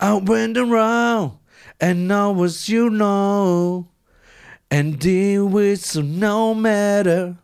[0.00, 1.32] I went around
[1.80, 3.86] and now as you know
[4.70, 7.36] and deal with so no matter.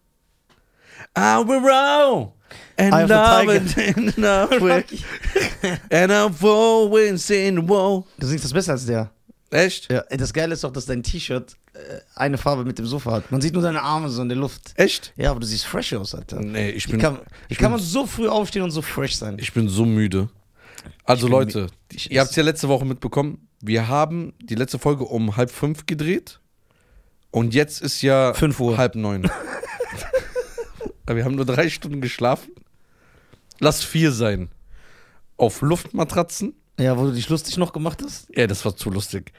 [1.16, 2.34] I will roll
[2.78, 4.84] and Eye the love it in way.
[5.90, 8.06] and I'm always in the wall.
[8.18, 9.10] Du singst das besser als der.
[9.50, 9.90] Echt?
[9.90, 11.78] Ja, das Geile ist auch, dass dein T-Shirt äh,
[12.14, 13.32] eine Farbe mit dem Sofa hat.
[13.32, 14.72] Man sieht nur deine Arme so in der Luft.
[14.76, 15.12] Echt?
[15.16, 16.40] Ja, aber du siehst fresh aus, Alter.
[16.40, 19.16] Nee, ich Wie bin, kann, wie ich kann man so früh aufstehen und so fresh
[19.16, 19.36] sein?
[19.40, 20.28] ich bin so müde.
[21.04, 23.48] Also bin Leute, Ich- ihr habt es ja letzte Woche mitbekommen.
[23.60, 26.40] Wir haben die letzte Folge um halb fünf gedreht.
[27.30, 28.76] Und jetzt ist ja 5 Uhr.
[28.78, 29.30] halb neun.
[31.06, 32.52] Wir haben nur drei Stunden geschlafen.
[33.58, 34.48] Lass vier sein.
[35.36, 36.54] Auf Luftmatratzen.
[36.78, 38.28] Ja, wo du dich lustig noch gemacht hast?
[38.34, 39.32] Ja, das war zu lustig.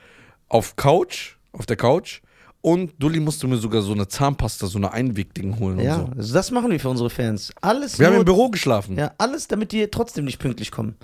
[0.49, 2.21] Auf Couch, auf der Couch.
[2.59, 6.17] Und Dulli musste mir sogar so eine Zahnpasta, so eine Einwegding holen Ja, und so.
[6.19, 7.51] also das machen wir für unsere Fans.
[7.61, 8.97] Alles Wir haben im Büro geschlafen.
[8.97, 10.95] Ja, alles, damit die trotzdem nicht pünktlich kommen.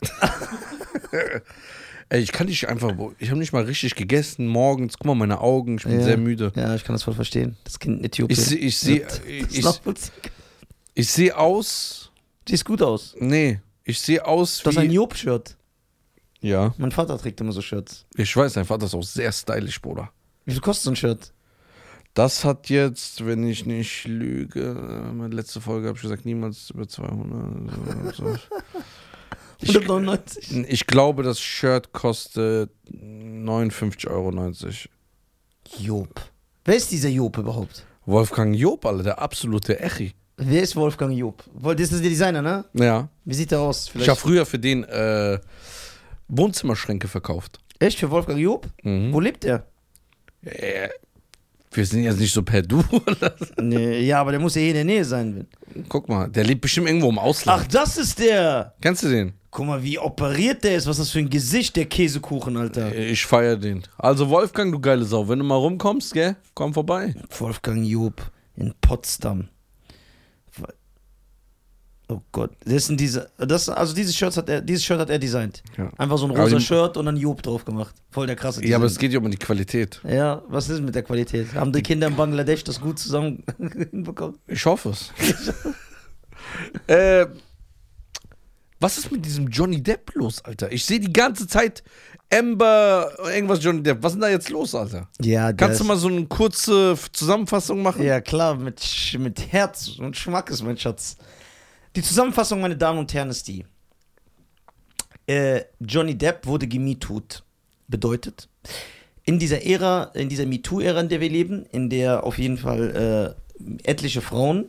[2.08, 4.94] Ey, ich kann nicht einfach, ich habe nicht mal richtig gegessen morgens.
[4.98, 6.04] Guck mal, meine Augen, ich bin Ja.
[6.04, 6.52] sehr müde.
[6.56, 7.56] Ja, ich kann das voll verstehen.
[7.64, 8.36] Das Kind in Äthiopien.
[8.38, 9.64] Ich sehe, ich sehe, ich,
[10.94, 12.10] ich sehe aus.
[12.48, 13.14] Siehst gut aus.
[13.20, 14.94] Nee, ich sehe aus Das ist ein wie.
[14.94, 15.56] Job-Shirt.
[16.40, 18.06] Ja, Mein Vater trägt immer so Shirts.
[18.16, 20.10] ich weiß, dein Vater ist auch sehr stylisch, Bruder.
[20.46, 21.32] Wie viel kostet so ein Shirt?
[22.14, 24.74] Das hat jetzt, wenn ich nicht lüge,
[25.14, 28.16] meine letzte Folge habe ich gesagt, niemals über 200.
[28.16, 28.34] So, so.
[29.62, 30.64] Ich, 199.
[30.68, 34.30] ich glaube, das Shirt kostet 59,90 Euro.
[35.78, 36.20] Job.
[36.64, 37.84] Wer ist dieser Job überhaupt?
[38.06, 40.12] Wolfgang Job, Alter, der absolute Echi.
[40.36, 41.44] Wer ist Wolfgang Job?
[41.62, 42.64] Das ist der Designer, ne?
[42.72, 43.08] Ja.
[43.24, 43.90] Wie sieht der aus?
[43.94, 45.38] Ich habe früher für den äh,
[46.28, 47.58] Wohnzimmerschränke verkauft.
[47.78, 48.66] Echt für Wolfgang Job?
[48.82, 49.12] Mhm.
[49.12, 49.66] Wo lebt der?
[50.42, 50.88] Äh,
[51.72, 52.82] wir sind jetzt nicht so per Du.
[53.06, 53.34] oder.
[53.60, 55.46] Nee, ja, aber der muss ja hier in der Nähe sein.
[55.88, 57.62] Guck mal, der lebt bestimmt irgendwo im Ausland.
[57.62, 58.74] Ach, das ist der.
[58.80, 59.34] Kennst du den?
[59.52, 60.86] Guck mal, wie operiert der ist.
[60.86, 62.94] Was ist das für ein Gesicht, der Käsekuchen, Alter.
[62.94, 63.82] Ich feier den.
[63.98, 67.14] Also Wolfgang, du geile Sau, wenn du mal rumkommst, gell, komm vorbei.
[67.38, 69.48] Wolfgang Job in Potsdam.
[72.12, 75.18] Oh Gott, das sind diese, das, also dieses Shirt hat er, dieses Shirt hat er
[75.20, 75.62] designt.
[75.78, 75.92] Ja.
[75.96, 77.94] Einfach so ein rosa die- Shirt und dann Job drauf gemacht.
[78.10, 78.94] Voll der krasse Ja, aber Design.
[78.96, 80.00] es geht ja um die Qualität.
[80.08, 81.54] Ja, was ist mit der Qualität?
[81.54, 83.44] Haben die Kinder in Bangladesch das gut zusammen
[83.92, 84.38] hinbekommen?
[84.48, 85.12] Ich hoffe es.
[86.88, 87.26] äh,
[88.80, 90.72] was ist mit diesem Johnny Depp los, Alter?
[90.72, 91.84] Ich sehe die ganze Zeit
[92.32, 94.02] Amber, irgendwas Johnny Depp.
[94.02, 95.08] Was ist denn da jetzt los, Alter?
[95.20, 98.02] Ja, Kannst du mal so eine kurze Zusammenfassung machen?
[98.02, 98.82] Ja, klar, mit,
[99.18, 101.16] mit Herz und Schmackes, mein Schatz.
[101.94, 103.66] Die Zusammenfassung, meine Damen und Herren, ist die.
[105.26, 107.44] Äh, Johnny Depp wurde gemietut.
[107.86, 108.48] Bedeutet,
[109.24, 113.36] in dieser Ära, in dieser MeToo-Ära, in der wir leben, in der auf jeden Fall
[113.58, 114.68] äh, etliche Frauen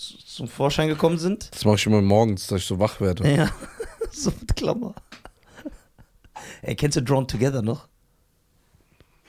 [0.00, 1.50] zum Vorschein gekommen sind.
[1.52, 3.30] Das mache ich immer morgens, dass ich so wach werde.
[3.30, 3.50] Ja,
[4.12, 4.94] so mit Klammer.
[6.62, 7.88] Ey, kennst du Drawn Together noch?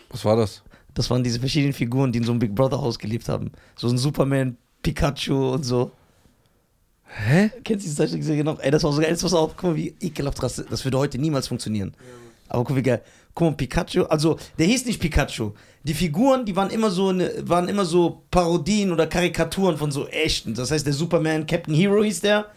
[0.10, 0.64] Was war das?
[0.94, 3.52] Das waren diese verschiedenen Figuren, die in so einem Big Brother Haus gelebt haben.
[3.76, 5.92] So ein Superman, Pikachu und so.
[7.06, 7.52] Hä?
[7.64, 8.60] Kennst du die Zeichnungsserie noch?
[8.60, 9.10] Ey, das war so geil.
[9.10, 11.94] Jetzt pass auf, guck mal, wie ekelhaft das Das würde heute niemals funktionieren.
[12.48, 13.02] Aber guck, wie geil.
[13.34, 15.52] Guck mal, Pikachu, also, der hieß nicht Pikachu.
[15.84, 20.08] Die Figuren, die waren immer so, eine, waren immer so Parodien oder Karikaturen von so
[20.08, 20.54] echten.
[20.54, 22.48] Das heißt, der Superman, Captain Hero hieß der.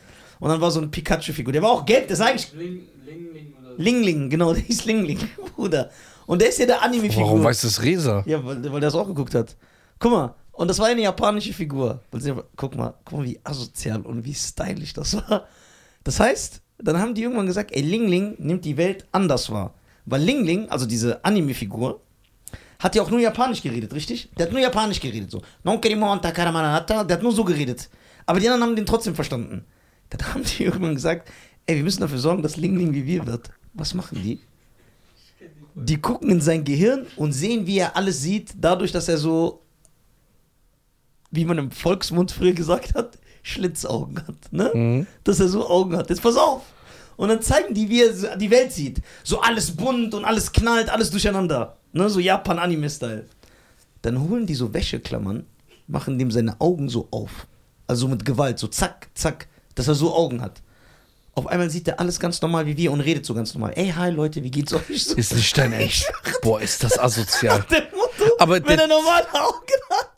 [0.41, 1.53] Und dann war so ein Pikachu-Figur.
[1.53, 3.83] Der war auch gelb, das ist eigentlich Ling, Ling, Ling oder so.
[3.83, 5.19] Lingling, genau, der hieß Lingling,
[5.55, 5.91] Bruder.
[6.27, 7.27] Und der ist ja der Anime-Figur.
[7.27, 8.23] Warum weiß das Resa?
[8.27, 9.57] Ja, weil, weil der das auch geguckt hat.
[9.99, 12.01] Guck mal, und das war eine japanische Figur.
[12.57, 15.47] Guck mal, guck mal, wie asozial und wie stylisch das war.
[16.05, 19.75] Das heißt, dann haben die irgendwann gesagt, ey, Ling Ling nimmt die Welt anders wahr.
[20.07, 22.01] Weil Ling Ling, also diese Anime-Figur,
[22.79, 24.29] hat ja auch nur Japanisch geredet, richtig?
[24.37, 25.43] Der hat nur Japanisch geredet, so.
[25.65, 27.89] Der hat nur so geredet.
[28.27, 29.65] Aber die anderen haben den trotzdem verstanden.
[30.11, 31.31] Dann haben die irgendwann gesagt,
[31.67, 33.51] ey, wir müssen dafür sorgen, dass Ling Ling wie wir wird.
[33.73, 34.41] Was machen die?
[35.75, 39.63] Die gucken in sein Gehirn und sehen, wie er alles sieht, dadurch, dass er so,
[41.33, 44.53] wie man im Volksmund früher gesagt hat, Schlitzaugen hat.
[44.53, 44.71] Ne?
[44.73, 45.07] Mhm.
[45.25, 46.11] Dass er so Augen hat.
[46.11, 46.63] Jetzt pass auf!
[47.17, 49.01] Und dann zeigen die, wie er die Welt sieht.
[49.23, 51.77] So alles bunt und alles knallt, alles durcheinander.
[51.93, 52.09] Ne?
[52.11, 53.27] So Japan-Anime-Style.
[54.03, 55.47] Dann holen die so Wäscheklammern,
[55.87, 57.47] machen dem seine Augen so auf.
[57.87, 60.61] Also mit Gewalt, so zack, zack, dass er so Augen hat.
[61.37, 63.73] Auf einmal sieht er alles ganz normal wie wir und redet so ganz normal.
[63.75, 65.05] Ey, hi Leute, wie geht's euch?
[65.05, 66.11] So Ist nicht dein Ernst.
[66.43, 67.59] Boah, ist das asozial.
[67.69, 70.11] Motto, Aber wenn der- er normale Augen hat,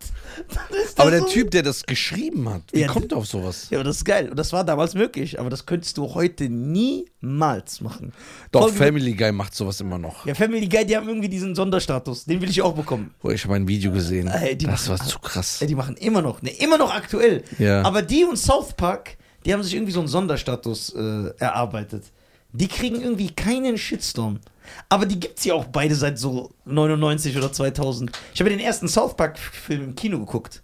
[0.96, 3.68] Aber der so- Typ, der das geschrieben hat, wie Ja, kommt auf sowas?
[3.70, 4.28] Ja, aber das ist geil.
[4.30, 5.38] Und das war damals möglich.
[5.40, 8.12] Aber das könntest du heute niemals machen.
[8.52, 10.26] Doch, Folgende- Family Guy macht sowas immer noch.
[10.26, 12.24] Ja, Family Guy, die haben irgendwie diesen Sonderstatus.
[12.24, 13.14] Den will ich auch bekommen.
[13.20, 14.30] Boah, ich habe ein Video gesehen.
[14.58, 15.60] Die Das war zu krass.
[15.60, 17.42] Ja, die machen immer noch, ne, immer noch aktuell.
[17.58, 17.82] Ja.
[17.82, 22.04] Aber die und South Park, die haben sich irgendwie so einen Sonderstatus äh, erarbeitet.
[22.52, 24.40] Die kriegen irgendwie keinen Shitstorm.
[24.88, 28.10] Aber die gibt's ja auch beide seit so 99 oder 2000.
[28.34, 30.62] Ich habe den ersten South Park-Film im Kino geguckt.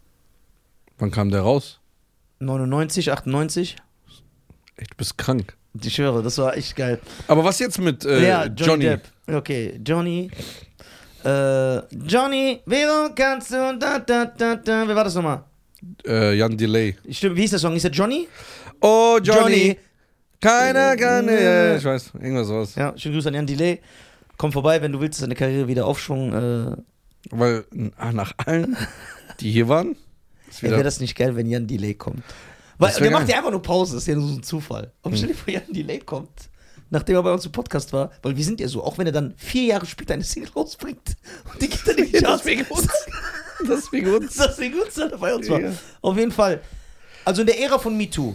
[0.98, 1.80] Wann kam der raus?
[2.40, 3.76] 99, 98.
[4.76, 5.56] Ey, du bist krank.
[5.80, 7.00] Ich schwöre, das war echt geil.
[7.28, 8.64] Aber was jetzt mit äh, ja, Johnny?
[8.64, 9.08] Johnny, Depp.
[9.26, 10.30] Okay, Johnny.
[11.24, 13.76] Äh, Johnny, Vero, kannst du.
[13.78, 14.88] Da, da, da, da.
[14.88, 15.44] Wer war das nochmal?
[16.06, 16.96] Äh, Jan Delay.
[17.10, 17.74] Stimmt, wie hieß der Song?
[17.74, 18.28] Ist der Johnny?
[18.80, 19.40] Oh, Johnny.
[19.40, 19.78] Johnny.
[20.42, 21.28] Keiner kann.
[21.28, 22.12] Äh, Ja, ja, ich weiß.
[22.14, 22.74] Irgendwas sowas.
[22.74, 23.80] Ja, schönen Grüße an Jan Delay.
[24.36, 26.32] Komm vorbei, wenn du willst, dass deine Karriere wieder Aufschwung.
[26.32, 26.76] Äh,
[27.30, 27.64] Weil
[27.96, 28.76] ah, nach allen,
[29.40, 29.96] die hier waren,
[30.60, 32.24] Ey, wäre das nicht geil, wenn Jan Delay kommt?
[32.78, 34.92] Weil der macht ja einfach nur Pause, das ist ja nur so ein Zufall.
[35.02, 36.50] Aber stell dir vor, Jan Delay kommt,
[36.90, 39.12] nachdem er bei uns im Podcast war, weil wir sind ja so, auch wenn er
[39.12, 41.16] dann vier Jahre später eine Single rausbringt
[41.52, 42.88] und die geht dann wegen uns.
[43.68, 44.32] das uns.
[44.38, 45.60] Das ist wegen uns, dass er bei uns war.
[45.60, 45.72] Ja.
[46.00, 46.60] Auf jeden Fall.
[47.24, 48.34] Also in der Ära von MeToo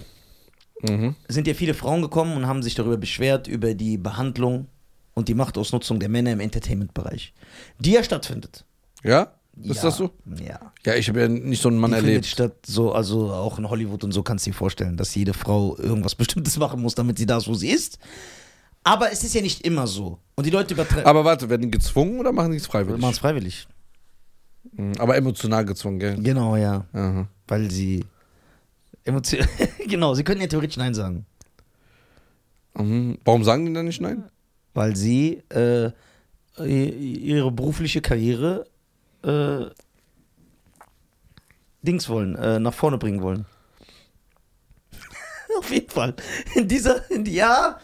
[0.82, 1.16] Mhm.
[1.28, 4.68] sind ja viele Frauen gekommen und haben sich darüber beschwert, über die Behandlung
[5.16, 7.34] und die Machtausnutzung der Männer im Entertainment-Bereich,
[7.80, 8.66] die ja stattfindet.
[9.04, 9.34] Ja?
[9.64, 10.12] Ist ja, das so?
[10.40, 10.72] Ja.
[10.86, 12.28] Ja, ich habe ja nicht so einen Mann die findet erlebt.
[12.28, 15.76] statt, so, also auch in Hollywood und so kannst du dir vorstellen, dass jede Frau
[15.78, 17.98] irgendwas Bestimmtes machen muss, damit sie da ist, wo sie ist.
[18.84, 20.20] Aber es ist ja nicht immer so.
[20.36, 21.06] Und die Leute übertreiben.
[21.06, 23.02] Aber warte, werden die gezwungen oder machen die es freiwillig?
[23.02, 23.68] machen es freiwillig.
[24.74, 26.22] Mhm, Aber emotional gezwungen, gell?
[26.22, 26.86] Genau, ja.
[26.94, 27.28] Aha.
[27.48, 28.06] Weil sie
[29.04, 29.48] emotional.
[29.88, 31.26] genau, sie können ja theoretisch Nein sagen.
[32.78, 33.18] Mhm.
[33.26, 34.30] Warum sagen die dann nicht nein?
[34.74, 35.92] Weil sie äh,
[36.60, 38.68] ihre berufliche Karriere
[39.24, 39.66] äh,
[41.82, 43.46] Dings wollen, äh, nach vorne bringen wollen.
[45.58, 46.16] Auf jeden Fall.
[46.56, 47.80] In dieser, in, ja,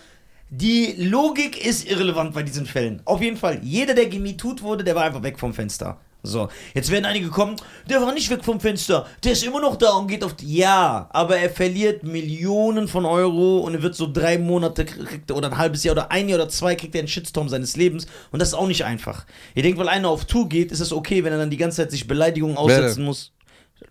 [0.49, 3.01] die Logik ist irrelevant bei diesen Fällen.
[3.05, 3.59] Auf jeden Fall.
[3.63, 5.99] Jeder, der gemietut wurde, der war einfach weg vom Fenster.
[6.25, 7.57] So, jetzt werden einige kommen,
[7.89, 10.55] der war nicht weg vom Fenster, der ist immer noch da und geht auf die.
[10.55, 15.35] Ja, aber er verliert Millionen von Euro und er wird so drei Monate kriegt er,
[15.35, 18.07] oder ein halbes Jahr oder ein Jahr oder zwei kriegt er einen Shitstorm seines Lebens
[18.31, 19.25] und das ist auch nicht einfach.
[19.53, 21.77] Ihr denkt, weil einer auf Tour geht, ist es okay, wenn er dann die ganze
[21.77, 23.05] Zeit sich Beleidigungen aussetzen denn?
[23.05, 23.33] muss.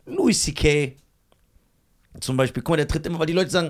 [0.07, 0.97] Louis C.K.
[2.19, 3.69] Zum Beispiel, guck mal, der tritt immer, weil die Leute sagen,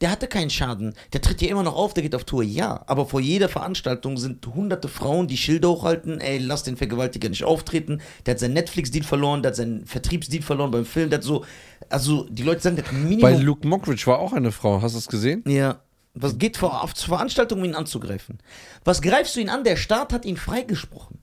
[0.00, 2.42] der hatte keinen Schaden, der tritt ja immer noch auf, der geht auf Tour.
[2.44, 7.28] Ja, aber vor jeder Veranstaltung sind hunderte Frauen, die Schilder hochhalten, ey, lass den Vergewaltiger
[7.28, 8.00] nicht auftreten.
[8.24, 11.44] Der hat seinen Netflix-Deal verloren, der hat seinen Vertriebsdeal verloren beim Film, der hat so,
[11.88, 13.40] also die Leute sagen, der hat ein Bei Minimum.
[13.42, 14.80] Luke Mockridge war auch eine Frau.
[14.82, 15.42] Hast du es gesehen?
[15.46, 15.80] ja.
[16.20, 18.38] Was geht vor, auf zur Veranstaltung, um ihn anzugreifen?
[18.82, 19.62] Was greifst du ihn an?
[19.62, 21.18] Der Staat hat ihn freigesprochen.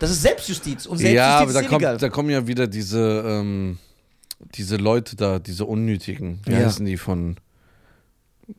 [0.00, 3.78] Das ist Selbstjustiz und Selbstjustiz Ja, aber da, kommt, da kommen ja wieder diese, ähm,
[4.54, 6.40] diese Leute da, diese Unnötigen.
[6.44, 6.66] Wie Ja.
[6.66, 7.36] heißen die von,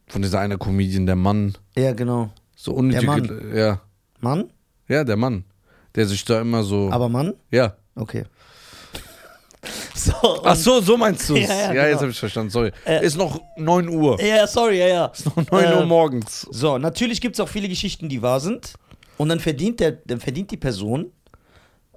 [0.08, 1.58] von dieser einer Comedian, der Mann.
[1.76, 2.30] ja, genau.
[2.56, 3.06] So unnötige.
[3.08, 3.56] Mann.
[3.56, 3.82] Ja.
[4.20, 4.52] Mann?
[4.88, 5.46] Ja, der Mann.
[5.96, 6.90] Der sich da immer so.
[6.92, 7.34] Aber Mann?
[7.52, 7.76] ja.
[7.96, 8.26] Okay.
[9.94, 10.14] So,
[10.46, 11.50] Ach so, so meinst du es.
[11.50, 12.02] Ja, ja, Ja, jetzt genau.
[12.04, 12.50] habe ich verstanden.
[12.50, 12.72] Sorry.
[12.86, 14.22] Äh, ist noch 9 Uhr.
[14.24, 15.06] Ja, sorry, ja, ja.
[15.08, 16.48] Ist noch 9 Uhr äh, morgens.
[16.50, 18.76] So, natürlich gibt es auch viele Geschichten, die wahr sind.
[19.18, 21.12] Und dann verdient, der, dann verdient die Person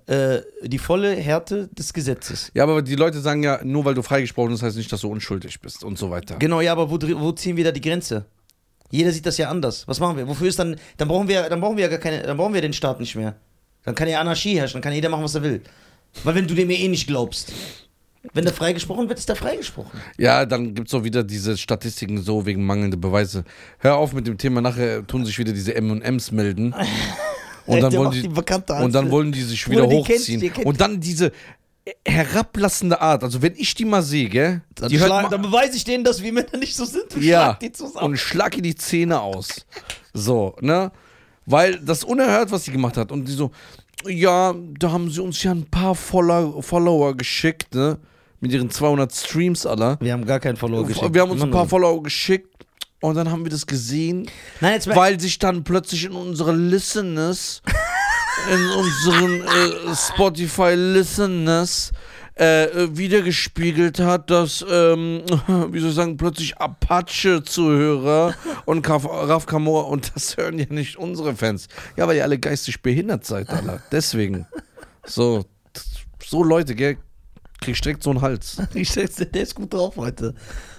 [0.07, 2.51] äh, die volle Härte des Gesetzes.
[2.55, 5.09] Ja, aber die Leute sagen ja, nur weil du freigesprochen bist, heißt nicht, dass du
[5.09, 6.37] unschuldig bist und so weiter.
[6.39, 8.25] Genau, ja, aber wo, wo ziehen wir da die Grenze?
[8.91, 9.89] Jeder sieht das ja anders.
[9.89, 10.29] Was machen wir?
[10.29, 10.77] Wofür ist dann.
[10.99, 12.23] Dann brauchen wir, dann brauchen wir ja gar keine.
[12.23, 13.37] Dann brauchen wir den Staat nicht mehr.
[13.85, 15.63] Dann kann ja Anarchie herrschen, dann kann jeder machen, was er will.
[16.25, 17.53] Weil wenn du dem eh nicht glaubst.
[18.35, 20.01] Wenn der freigesprochen wird, ist der freigesprochen.
[20.17, 23.45] Ja, dann gibt es auch wieder diese Statistiken so wegen mangelnder Beweise.
[23.79, 26.73] Hör auf mit dem Thema, nachher tun sich wieder diese M&Ms melden.
[27.67, 30.41] Und dann, wollen die, die und dann wollen die sich Bruder, wieder die kennt- hochziehen.
[30.41, 31.33] die kennt- und dann diese
[32.07, 33.25] herablassende Art.
[33.25, 34.63] Also wenn ich die mal sehe, gell?
[34.75, 37.15] Dann, die schlag, dann beweise ich denen, dass wir Männer nicht so sind.
[37.15, 38.07] Und ja, schlag die zusammen.
[38.07, 39.67] und schlag ihr die Zähne aus.
[40.13, 40.93] So, ne?
[41.47, 43.11] Weil das unerhört, was sie gemacht hat.
[43.11, 43.51] Und die so,
[44.07, 47.99] ja, da haben sie uns ja ein paar Follower, Follower geschickt, ne?
[48.41, 49.99] Mit ihren 200 Streams, aller.
[50.01, 51.15] wir haben gar keinen Follower geschickt.
[51.15, 52.52] Wir haben uns ein paar Follower geschickt
[53.03, 54.31] und dann haben wir das gesehen,
[54.61, 57.61] Nein, jetzt weil sich dann plötzlich in unsere Listeners,
[58.51, 61.93] in unseren äh, Spotify Listeners
[62.35, 62.67] äh,
[62.97, 65.23] wiedergespiegelt hat, dass, ähm,
[65.71, 70.97] wie soll ich sagen, plötzlich Apache-Zuhörer und Kaf Raf Kamor und das hören ja nicht
[70.97, 71.69] unsere Fans.
[71.97, 73.83] Ja, weil ihr alle geistig behindert seid, Alter.
[73.93, 74.47] Deswegen.
[75.05, 75.45] So,
[76.25, 76.97] so Leute, gell,
[77.61, 78.57] kriegst direkt so einen Hals.
[78.75, 80.35] Ich sag's dir, der ist gut drauf heute.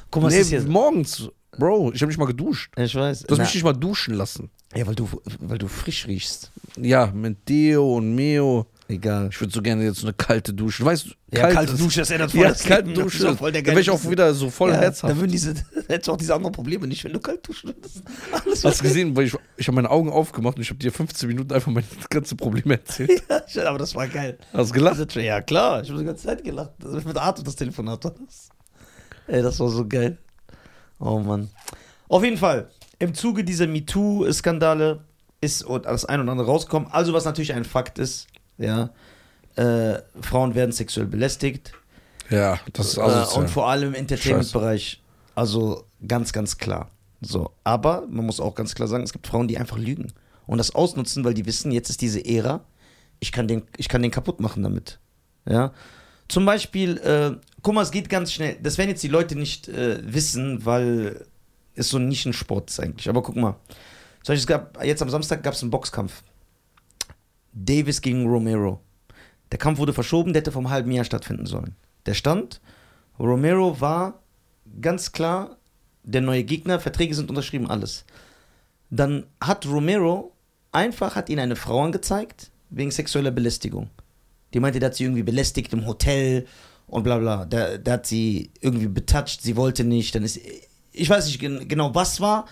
[0.10, 0.68] Guck mal, was Nee, ist jetzt?
[0.68, 2.72] morgens, Bro, ich habe nicht mal geduscht.
[2.78, 3.22] Ich weiß.
[3.22, 4.50] Du hast Na, mich nicht mal duschen lassen.
[4.76, 5.08] ja, weil du,
[5.40, 6.52] weil du frisch riechst.
[6.78, 8.66] Ja, mit Deo und Meo.
[8.90, 9.30] Egal.
[9.32, 10.84] Ich würde so gerne jetzt so eine kalte Dusche.
[10.84, 12.90] Du weißt, Ja, kalte Dusche, das ändert voll Ja, das kalte.
[12.92, 13.18] Das Dusche.
[13.18, 15.12] ist doch voll der da wäre ich auch wieder so voll ja, herzhaft.
[15.12, 15.54] Dann würden diese,
[15.88, 18.04] hättest du auch diese anderen Probleme nicht, wenn du kalt duschen würdest.
[18.46, 20.92] Alles Hast du gesehen, weil ich, ich habe meine Augen aufgemacht und ich habe dir
[20.92, 23.24] 15 Minuten einfach meine ganze Probleme erzählt.
[23.54, 24.38] ja, aber das war geil.
[24.52, 25.16] Hast du gelacht?
[25.16, 25.82] Ja, klar.
[25.82, 26.72] Ich habe die ganze Zeit gelacht.
[27.06, 28.50] Mit Arthur das Telefonat das.
[29.28, 30.18] Ey, das war so geil.
[31.04, 31.50] Oh Mann.
[32.08, 32.70] Auf jeden Fall.
[33.00, 35.04] Im Zuge dieser MeToo-Skandale
[35.42, 36.90] ist das ein oder andere rausgekommen.
[36.92, 38.90] Also, was natürlich ein Fakt ist, ja,
[39.56, 41.74] äh, Frauen werden sexuell belästigt.
[42.30, 43.42] Ja, das ist Äh, asozial.
[43.44, 45.02] und vor allem im Entertainment-Bereich.
[45.36, 46.90] Also ganz, ganz klar.
[47.22, 47.52] So.
[47.64, 50.14] Aber man muss auch ganz klar sagen, es gibt Frauen, die einfach lügen.
[50.46, 52.62] Und das ausnutzen, weil die wissen, jetzt ist diese Ära,
[53.20, 55.00] ich kann den, ich kann den kaputt machen damit.
[55.46, 55.72] Ja.
[56.28, 58.58] Zum Beispiel, äh, guck mal, es geht ganz schnell.
[58.62, 61.26] Das werden jetzt die Leute nicht äh, wissen, weil
[61.76, 63.10] es so ein Nischensport ist eigentlich.
[63.10, 63.56] Aber guck mal.
[64.24, 66.24] Zum Beispiel, es gab, jetzt am Samstag gab es einen Boxkampf.
[67.54, 68.80] Davis gegen Romero.
[69.52, 71.76] Der Kampf wurde verschoben, der hätte vom halben Jahr stattfinden sollen.
[72.06, 72.60] Der stand,
[73.20, 74.22] Romero war
[74.82, 75.58] ganz klar
[76.04, 78.06] der neue Gegner, Verträge sind unterschrieben, alles.
[78.90, 80.34] Dann hat Romero
[80.72, 83.90] einfach, hat ihn eine Frau angezeigt, wegen sexueller Belästigung.
[84.54, 86.46] Die meinte, der hat sie irgendwie belästigt im Hotel
[86.88, 87.46] und bla bla.
[87.46, 90.40] Der, der hat sie irgendwie betatscht, sie wollte nicht, dann ist,
[90.92, 92.46] ich weiß nicht gen- genau, was war,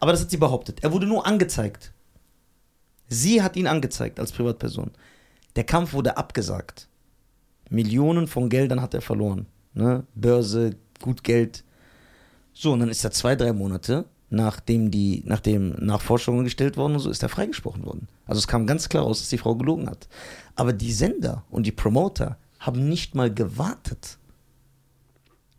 [0.00, 0.82] aber das hat sie behauptet.
[0.82, 1.92] Er wurde nur angezeigt.
[3.08, 4.90] Sie hat ihn angezeigt als Privatperson.
[5.56, 6.88] Der Kampf wurde abgesagt.
[7.68, 9.46] Millionen von Geldern hat er verloren.
[9.74, 10.06] Ne?
[10.14, 11.64] Börse, gut Geld.
[12.54, 17.00] So, und dann ist er zwei, drei Monate, nachdem die, nachdem Nachforschungen gestellt wurden und
[17.00, 18.08] so, ist er freigesprochen worden.
[18.26, 20.08] Also es kam ganz klar raus, dass die Frau gelogen hat.
[20.56, 24.18] Aber die Sender und die Promoter haben nicht mal gewartet,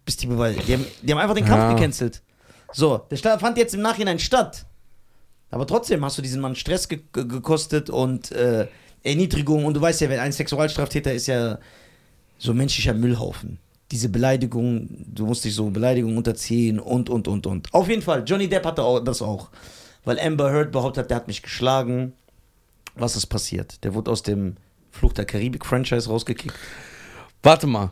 [0.06, 0.60] bis die Beweise.
[0.62, 1.74] Die haben, die haben einfach den Kampf Ja.
[1.74, 2.22] gecancelt.
[2.74, 4.65] So, der Sta- fand jetzt im Nachhinein statt.
[5.51, 8.68] Aber trotzdem hast du diesen Mann Stress ge gekostet und äh,
[9.03, 9.65] Erniedrigung.
[9.65, 11.60] Und du weißt ja, wenn ein Sexualstraftäter ist ja
[12.39, 13.60] so menschlicher Müllhaufen.
[13.93, 17.71] Diese Beleidigung, du musst dich so Beleidigung unterziehen und, und, und, und.
[17.75, 19.51] Auf jeden Fall, Johnny Depp hatte auch, das auch.
[20.03, 22.13] Weil Amber Heard behauptet hat, der hat mich geschlagen.
[22.95, 23.83] Was ist passiert?
[23.83, 24.55] Der wurde aus dem
[24.89, 26.55] Fluch der Karibik-Franchise rausgekickt.
[27.43, 27.91] Warte mal.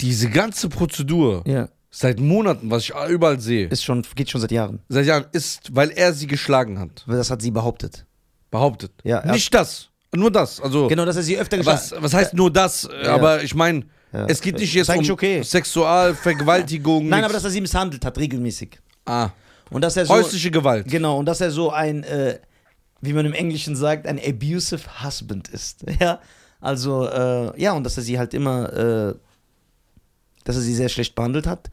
[0.00, 1.68] Diese ganze Prozedur Ja.
[1.90, 4.80] seit Monaten, was ich überall sehe, Ist schon, geht schon seit Jahren.
[4.88, 7.04] seit Jahren, ist, weil er sie geschlagen hat.
[7.06, 8.04] Weil Das hat sie behauptet.
[8.50, 8.90] Behauptet.
[9.04, 9.90] Ja, Nicht das.
[10.12, 10.60] Nur das.
[10.60, 12.88] Also, Genau, dass er sie öfter was, was heißt nur das?
[13.06, 13.84] Aber ich meine,
[14.16, 14.26] Ja.
[14.26, 15.42] es geht nicht jetzt um okay.
[15.42, 17.08] Sexualvergewaltigung.
[17.08, 18.78] Nein, aber dass er sie misshandelt hat, regelmäßig.
[19.04, 19.30] ah,
[19.70, 20.14] Und dass er so.
[20.14, 20.88] häusliche Gewalt.
[20.88, 22.38] Genau, und dass er so ein, äh,
[23.00, 25.84] wie man im Englischen sagt, ein abusive husband ist.
[26.00, 26.20] Ja,
[26.60, 29.14] also, äh, ja, und dass er sie halt immer, äh,
[30.44, 31.70] dass er sie sehr schlecht behandelt hat.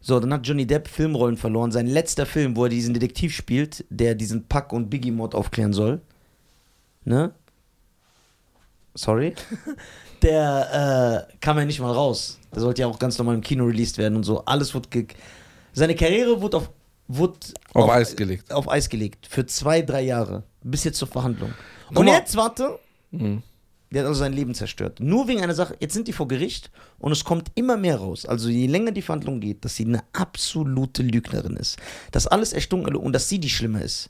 [0.00, 1.70] So, dann hat Johnny Depp Filmrollen verloren.
[1.72, 6.00] Sein letzter Film, wo er diesen Detektiv spielt, der diesen Pack- und Biggie-Mord aufklären soll.
[7.04, 7.32] Ne?
[8.96, 9.34] Sorry.
[10.22, 12.38] Der äh, kam ja nicht mal raus.
[12.54, 14.44] Der sollte ja auch ganz normal im Kino released werden und so.
[14.44, 14.88] Alles wurde.
[14.88, 15.06] Ge
[15.72, 16.70] Seine Karriere wurde auf,
[17.06, 17.38] wurde
[17.74, 18.50] Auf Eis gelegt.
[18.52, 19.26] auf Eis gelegt.
[19.28, 20.42] Für zwei, drei Jahre.
[20.62, 21.52] Bis jetzt zur Verhandlung.
[21.88, 22.14] Guck Und mal.
[22.16, 22.78] jetzt, warte,
[23.10, 23.42] Mhm.
[23.92, 25.00] der hat also sein Leben zerstört.
[25.00, 25.76] Nur wegen einer Sache.
[25.80, 28.24] Jetzt sind die vor Gericht und es kommt immer mehr raus.
[28.24, 31.76] Also je länger die Verhandlung geht, dass sie eine absolute Lügnerin ist.
[32.10, 34.08] Dass alles erstunken und dass sie die Schlimme ist.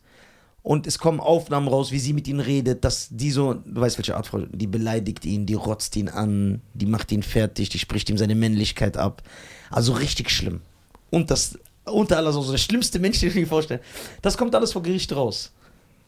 [0.66, 3.98] Und es kommen Aufnahmen raus, wie sie mit ihm redet, dass die so, du weißt
[3.98, 7.78] welche Art Frau, die beleidigt ihn, die rotzt ihn an, die macht ihn fertig, die
[7.78, 9.22] spricht ihm seine Männlichkeit ab.
[9.70, 10.62] Also richtig schlimm.
[11.08, 13.80] Und das, unter aller so der schlimmste Mensch, den ich mir vorstelle.
[14.22, 15.52] Das kommt alles vor Gericht raus.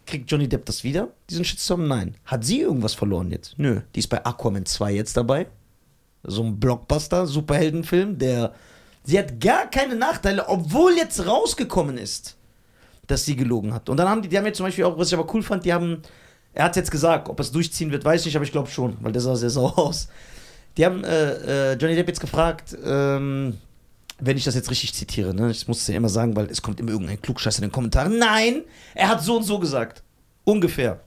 [0.07, 1.07] Kriegt Johnny Depp das wieder?
[1.31, 1.87] Diesen Shitstorm?
[1.87, 2.17] Nein.
[2.25, 3.55] Hat sie irgendwas verloren jetzt?
[3.59, 3.83] Nö.
[3.95, 5.47] Die ist bei Aquaman 2 jetzt dabei.
[6.25, 8.53] So ein Blockbuster, Superheldenfilm, der.
[9.05, 12.38] Sie hat gar keine Nachteile, obwohl jetzt rausgekommen ist,
[13.09, 13.89] dass sie gelogen hat.
[13.89, 15.65] Und dann haben die, die haben jetzt zum Beispiel auch, was ich aber cool fand,
[15.65, 16.03] die haben.
[16.55, 18.69] Er hat jetzt gesagt, ob er es durchziehen wird, weiß ich nicht, aber ich glaube
[18.69, 20.09] schon, weil der sah sehr sauer aus.
[20.77, 23.59] Die haben äh, äh, Johnny Depp jetzt gefragt, ähm,
[24.21, 25.51] wenn ich das jetzt richtig zitiere, ne?
[25.51, 28.19] Ich muss es ja immer sagen, weil es kommt immer irgendein Klugscheiß in den Kommentaren.
[28.19, 30.03] Nein, er hat so und so gesagt.
[30.45, 31.01] Ungefähr.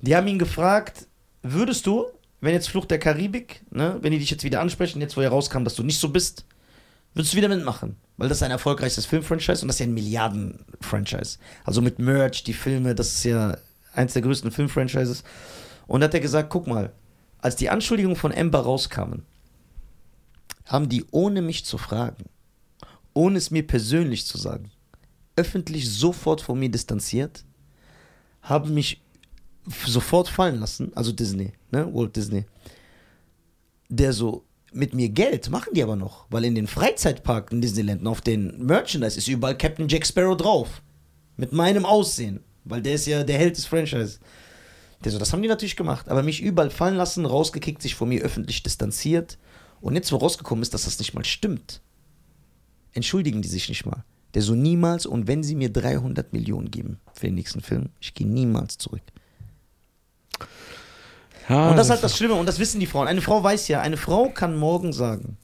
[0.00, 1.06] Die haben ihn gefragt,
[1.42, 2.06] würdest du,
[2.40, 5.64] wenn jetzt Flucht der Karibik, ne, wenn die dich jetzt wieder ansprechen, jetzt wo herauskam,
[5.64, 6.46] dass du nicht so bist,
[7.14, 7.96] würdest du wieder mitmachen?
[8.20, 11.38] Weil das ist ein erfolgreiches Filmfranchise und das ist ja ein Milliarden-Franchise.
[11.64, 13.56] Also mit Merch, die Filme, das ist ja
[13.94, 15.24] eins der größten Filmfranchises.
[15.86, 16.92] Und hat er gesagt, guck mal,
[17.38, 19.22] als die Anschuldigungen von Amber rauskamen,
[20.66, 22.26] haben die ohne mich zu fragen,
[23.14, 24.70] ohne es mir persönlich zu sagen,
[25.36, 27.46] öffentlich sofort von mir distanziert,
[28.42, 29.00] haben mich
[29.86, 32.44] sofort fallen lassen, also Disney, ne, Walt Disney,
[33.88, 38.06] der so mit mir Geld machen die aber noch, weil in den Freizeitparken in Disneyland
[38.06, 40.82] auf den Merchandise ist überall Captain Jack Sparrow drauf,
[41.36, 44.18] mit meinem Aussehen, weil der ist ja der Held des Franchise.
[45.04, 48.08] Der so, das haben die natürlich gemacht, aber mich überall fallen lassen, rausgekickt, sich von
[48.08, 49.38] mir öffentlich distanziert.
[49.80, 51.80] Und jetzt, wo rausgekommen ist, dass das nicht mal stimmt,
[52.92, 54.04] entschuldigen die sich nicht mal.
[54.34, 58.14] Der so niemals, und wenn sie mir 300 Millionen geben für den nächsten Film, ich
[58.14, 59.02] gehe niemals zurück.
[61.50, 63.08] Ja, Und das ist halt das Schlimme, und das wissen die Frauen.
[63.08, 65.36] Eine Frau weiß ja, eine Frau kann morgen sagen,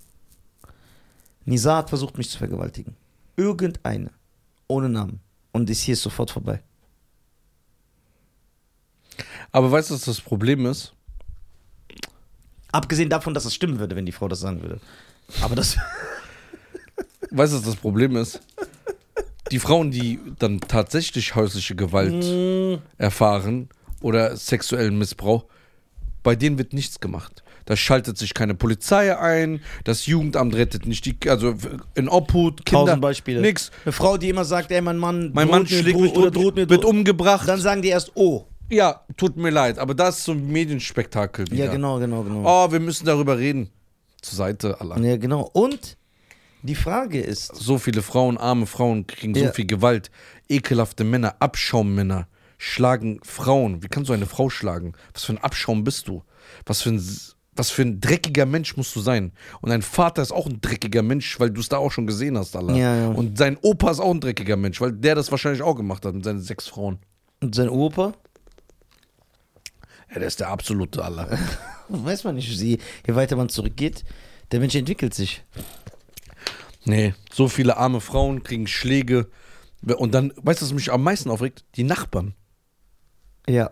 [1.45, 2.97] Nisa hat versucht, mich zu vergewaltigen.
[3.37, 4.11] Irgendeine.
[4.69, 5.21] Ohne Namen.
[5.53, 6.63] und ist hier sofort vorbei.
[9.53, 10.93] Aber weißt du, was das Problem ist?
[12.73, 14.81] Abgesehen davon, dass es stimmen würde, wenn die Frau das sagen würde.
[15.41, 15.77] Aber das.
[17.31, 18.41] Weißt du, was das Problem ist?
[19.51, 23.69] Die Frauen, die dann tatsächlich häusliche Gewalt Mm, erfahren
[24.01, 25.45] oder sexuellen Missbrauch,
[26.27, 27.45] bei denen wird nichts gemacht.
[27.67, 31.55] Da schaltet sich keine Polizei ein, das Jugendamt rettet nicht die, also
[31.95, 33.41] in Obhut, Kinder, Tausend Beispiele.
[33.41, 33.71] nix.
[33.85, 36.69] Eine Frau, die immer sagt, ey, mein Mann, Mein Mann schlägt mich oder droht mir,
[36.69, 37.47] wird umgebracht.
[37.49, 38.45] Dann sagen die erst, oh.
[38.69, 41.67] ja, tut mir leid, aber das ist so ein Medienspektakel wieder.
[41.67, 42.43] Ja, genau, genau, genau.
[42.45, 43.71] Oh, wir müssen darüber reden.
[44.21, 44.99] Zur Seite, Allah.
[44.99, 45.49] Ja, genau.
[45.53, 45.97] Und
[46.63, 49.47] die Frage ist, So viele Frauen, arme Frauen kriegen Ja.
[49.47, 50.11] so viel Gewalt.
[50.49, 52.27] Ekelhafte Männer, Abschaummänner
[52.59, 53.83] schlagen Frauen.
[53.83, 54.93] Wie kannst du eine Frau schlagen?
[55.15, 56.23] Was für ein Abschaum bist du?
[56.65, 57.03] Was für ein,
[57.55, 59.33] was für ein dreckiger Mensch musst du sein?
[59.61, 62.37] Und dein Vater ist auch ein dreckiger Mensch, weil du es da auch schon gesehen
[62.39, 62.75] hast, Allah.
[62.77, 63.09] Ja, ja.
[63.09, 66.15] Und sein Opa ist auch ein dreckiger Mensch, weil der das wahrscheinlich auch gemacht hat
[66.15, 66.99] mit seinen sechs Frauen.
[67.41, 68.15] und sein Opa,
[70.11, 71.39] Ja, der ist der absolute Allah.
[71.89, 74.05] weiß man nicht, je weiter man zurückgeht,
[74.53, 75.45] der Mensch entwickelt sich.
[76.85, 79.29] Nee, so viele arme Frauen kriegen Schläge.
[79.83, 81.65] Und dann, weißt du, was mich am meisten aufregt?
[81.75, 82.35] Die Nachbarn.
[83.49, 83.71] Ja.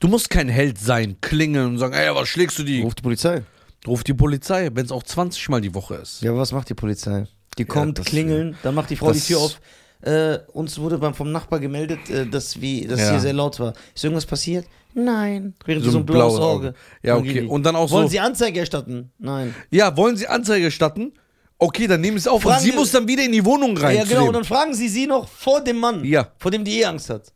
[0.00, 2.82] Du musst kein Held sein, klingeln und sagen, ey, was schlägst du die?
[2.82, 3.42] Ruf die Polizei.
[3.86, 6.22] Ruf die Polizei, wenn es auch 20 Mal die Woche ist.
[6.22, 7.24] Ja, aber was macht die Polizei?
[7.58, 9.60] Die kommt, das- klingeln, dann macht die Frau die Tür auf.
[10.00, 13.10] Äh, uns wurde beim, vom Nachbar gemeldet, äh, dass, wie, dass Ja.
[13.10, 13.72] hier sehr laut war.
[13.94, 14.64] Ist irgendwas passiert?
[14.94, 15.54] Nein.
[15.64, 16.68] Während So so ein blaues blaues Auge.
[16.68, 16.74] Auge.
[17.02, 17.42] Ja, okay.
[17.42, 19.10] Und dann auch Wollen so- Sie Anzeige erstatten?
[19.18, 19.54] Nein.
[19.70, 21.12] Ja, wollen Sie Anzeige erstatten?
[21.58, 22.42] Okay, dann nehmen Sie es auf.
[22.42, 23.96] Fragen und sie Sie- muss dann wieder in die Wohnung rein.
[23.96, 24.28] ja, genau.
[24.28, 26.28] Und dann fragen Sie sie noch vor dem Mann, Ja.
[26.38, 27.32] vor dem die eh Angst hat.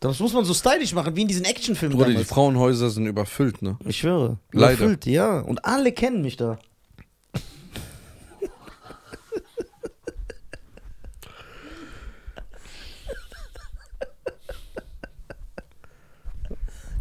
[0.00, 2.24] Das muss man so stylisch machen, wie in diesen Actionfilmen Bruder, die.
[2.24, 3.76] Frauenhäuser sind überfüllt, ne?
[3.84, 4.38] Ich schwöre.
[4.50, 4.72] Leider.
[4.72, 5.40] Überfüllt, ja.
[5.40, 6.58] Und alle kennen mich da.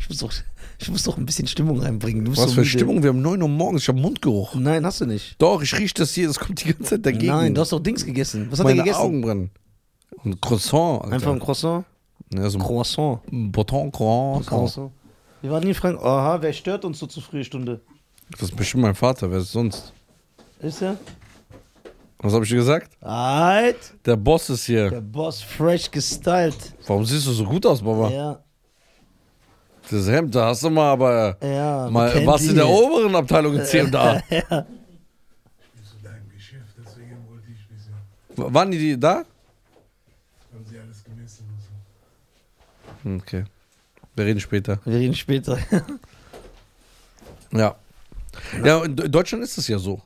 [0.02, 0.34] Ich muss doch,
[0.80, 2.28] ich muss doch ein bisschen Stimmung reinbringen.
[2.28, 2.66] Was so für müde.
[2.66, 3.02] Stimmung?
[3.04, 4.56] Wir haben 9 Uhr morgens, ich habe Mundgeruch.
[4.56, 5.36] Nein, hast du nicht.
[5.38, 7.28] Doch, ich rieche das hier, das kommt die ganze Zeit dagegen.
[7.28, 8.48] Nein, du hast doch Dings gegessen.
[8.50, 9.00] Was hat Meine er gegessen?
[9.00, 9.52] Augen brennen.
[10.26, 11.14] Ein Croissant, Alter.
[11.14, 11.86] Einfach ein Croissant.
[12.34, 13.22] Ja, so Croissant.
[13.32, 14.46] Bouton Croissant.
[14.48, 14.92] Croissant.
[15.42, 17.80] Wir waren nie fragen, aha, wer stört uns so zu frühe Stunde?
[18.32, 19.94] Das ist bestimmt mein Vater, wer ist sonst?
[20.60, 20.98] Ist er?
[22.22, 22.92] Was habe ich dir gesagt?
[23.02, 23.78] Alright.
[24.06, 24.90] Der Boss ist hier.
[24.90, 26.58] Der Boss fresh gestylt.
[26.86, 28.10] Warum siehst du so gut aus, Baba?
[28.10, 28.40] Ja,
[29.90, 31.90] Das Hemd, da hast du mal, aber ja.
[31.90, 33.86] mal warst in der oberen Abteilung in C&A.
[33.90, 34.22] ja.
[34.30, 34.48] Ich bin
[35.84, 37.94] zu deinem Geschäft, deswegen wollte ich wissen,
[38.36, 39.16] W- Waren die da?
[39.16, 39.26] haben
[40.70, 41.70] sie alles gemessen und so.
[42.89, 43.46] Hm, Okay.
[44.16, 44.80] Wir reden später.
[44.86, 45.58] Wir reden später.
[47.52, 47.76] Ja.
[48.64, 50.02] Ja, in Deutschland ist es ja so.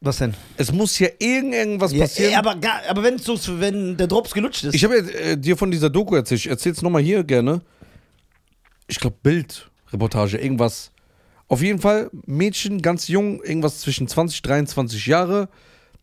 [0.00, 0.34] Was denn?
[0.56, 2.32] Es muss ja irgend irgendwas Ja, passieren.
[2.32, 4.74] ey, aber, gar, aber wenn, so, wenn der Drops gelutscht ist.
[4.74, 5.02] ich habe ja,
[5.32, 6.40] äh, dir von dieser Doku erzählt.
[6.42, 7.62] Ich erzähl's nochmal hier gerne.
[8.86, 10.90] Ich glaube, Bild, Reportage, irgendwas.
[11.48, 15.48] Auf jeden Fall, Mädchen, ganz jung, irgendwas zwischen 20, 23 Jahre,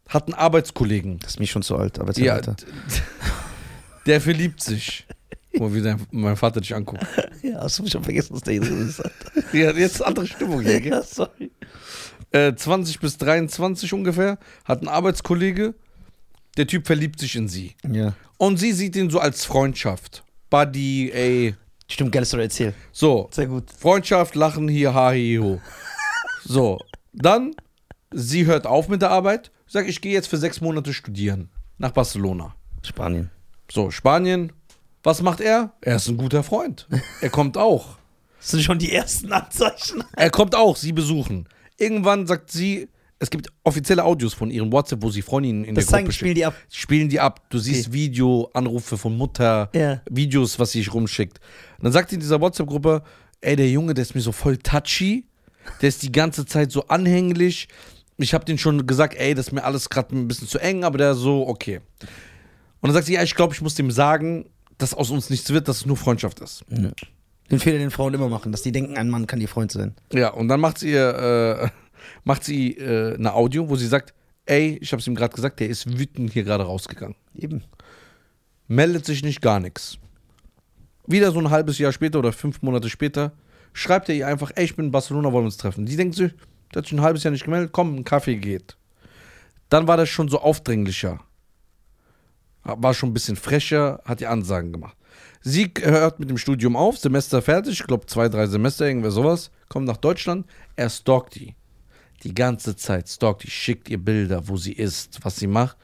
[0.08, 1.20] hat einen Arbeitskollegen.
[1.20, 2.56] das ist mich schon zu alt, aber Ja, weiter.
[2.56, 2.66] d-
[4.08, 5.06] der verliebt sich.
[5.52, 7.06] Guck mal, wie dein, mein Vater dich anguckt.
[7.44, 9.02] Ja, hast du schon vergessen, was der hier drin ist.
[9.52, 10.92] Ja, jetzt andere Stimmung hier, gell?
[10.92, 11.50] ja, sorry.
[12.30, 15.74] äh, 20 bis 23 ungefähr, hat einen Arbeitskollege.
[16.58, 17.76] Der Typ verliebt sich in sie.
[17.90, 18.14] Ja.
[18.38, 20.24] Und sie sieht ihn so als Freundschaft.
[20.52, 21.56] Buddy, ey.
[21.90, 22.76] Stimmt, geile Story, erzähl.
[22.92, 23.72] So, Sehr gut.
[23.72, 25.60] Freundschaft, Lachen hier, ha, hi, ho.
[26.44, 26.80] So,
[27.14, 27.56] dann,
[28.12, 31.50] sie hört auf mit der Arbeit, sagt, ich gehe jetzt für sechs Monate studieren.
[31.78, 32.56] Nach Barcelona.
[32.84, 33.32] Spanien.
[33.72, 34.52] So, Spanien.
[35.04, 35.74] Was macht er?
[35.82, 36.88] Er ist ein guter Freund.
[37.22, 37.98] Er kommt auch.
[38.40, 40.04] Das sind schon die ersten Anzeichen.
[40.16, 41.48] Er kommt auch, sie besuchen.
[41.78, 42.88] Irgendwann sagt sie,
[43.20, 46.14] es gibt offizielle Audios von ihrem WhatsApp, wo sie Freundinnen in Das der zeigen, Gruppe
[46.16, 46.56] spielen die ab.
[46.70, 47.42] spielen die ab.
[47.50, 47.94] Du siehst Okay.
[47.94, 50.02] Video, Anrufe von Mutter, Ja.
[50.10, 51.40] Videos, was sie sich rumschickt.
[51.78, 53.04] Und dann sagt sie in dieser WhatsApp-Gruppe,
[53.42, 55.26] ey, der Junge, der ist mir so voll touchy,
[55.82, 57.68] der ist die ganze Zeit so anhänglich.
[58.18, 60.84] Ich habe den schon gesagt, ey, das ist mir alles gerade ein bisschen zu eng,
[60.84, 61.82] aber der so, okay.
[62.00, 64.46] Und dann sagt sie, ja, ich glaube, ich muss dem sagen,
[64.82, 66.66] dass aus uns nichts wird, dass es nur Freundschaft ist.
[67.50, 69.94] Den Fehler, den Frauen immer machen, dass die denken, ein Mann kann ihr Freund sein.
[70.14, 71.68] Ja, und dann macht sie, äh,
[72.24, 74.14] macht sie äh, eine Audio, wo sie sagt,
[74.46, 77.16] ey, ich habe es ihm gerade gesagt, der ist wütend hier gerade rausgegangen.
[77.36, 77.64] Eben.
[78.68, 79.98] meldet sich nicht gar nichts.
[81.08, 83.34] Wieder so ein halbes Jahr später oder fünf Monate später
[83.74, 85.86] schreibt er ihr einfach, ey, ich bin in Barcelona, wollen wir uns treffen.
[85.86, 86.32] Die denkt sich,
[86.74, 88.78] der hat sich ein halbes Jahr nicht gemeldet, komm, ein Kaffee geht.
[89.70, 91.20] Dann war das schon so aufdringlicher.
[92.64, 94.96] War schon ein bisschen frecher, hat die Ansagen gemacht.
[95.42, 99.50] Sie hört mit dem Studium auf, Semester fertig, ich glaube zwei, drei Semester, irgendwer sowas,
[99.70, 100.46] kommt nach Deutschland,
[100.76, 101.56] er stalkt die.
[102.24, 105.78] Die ganze Zeit stalkt die, schickt ihr Bilder, wo sie ist, was sie macht,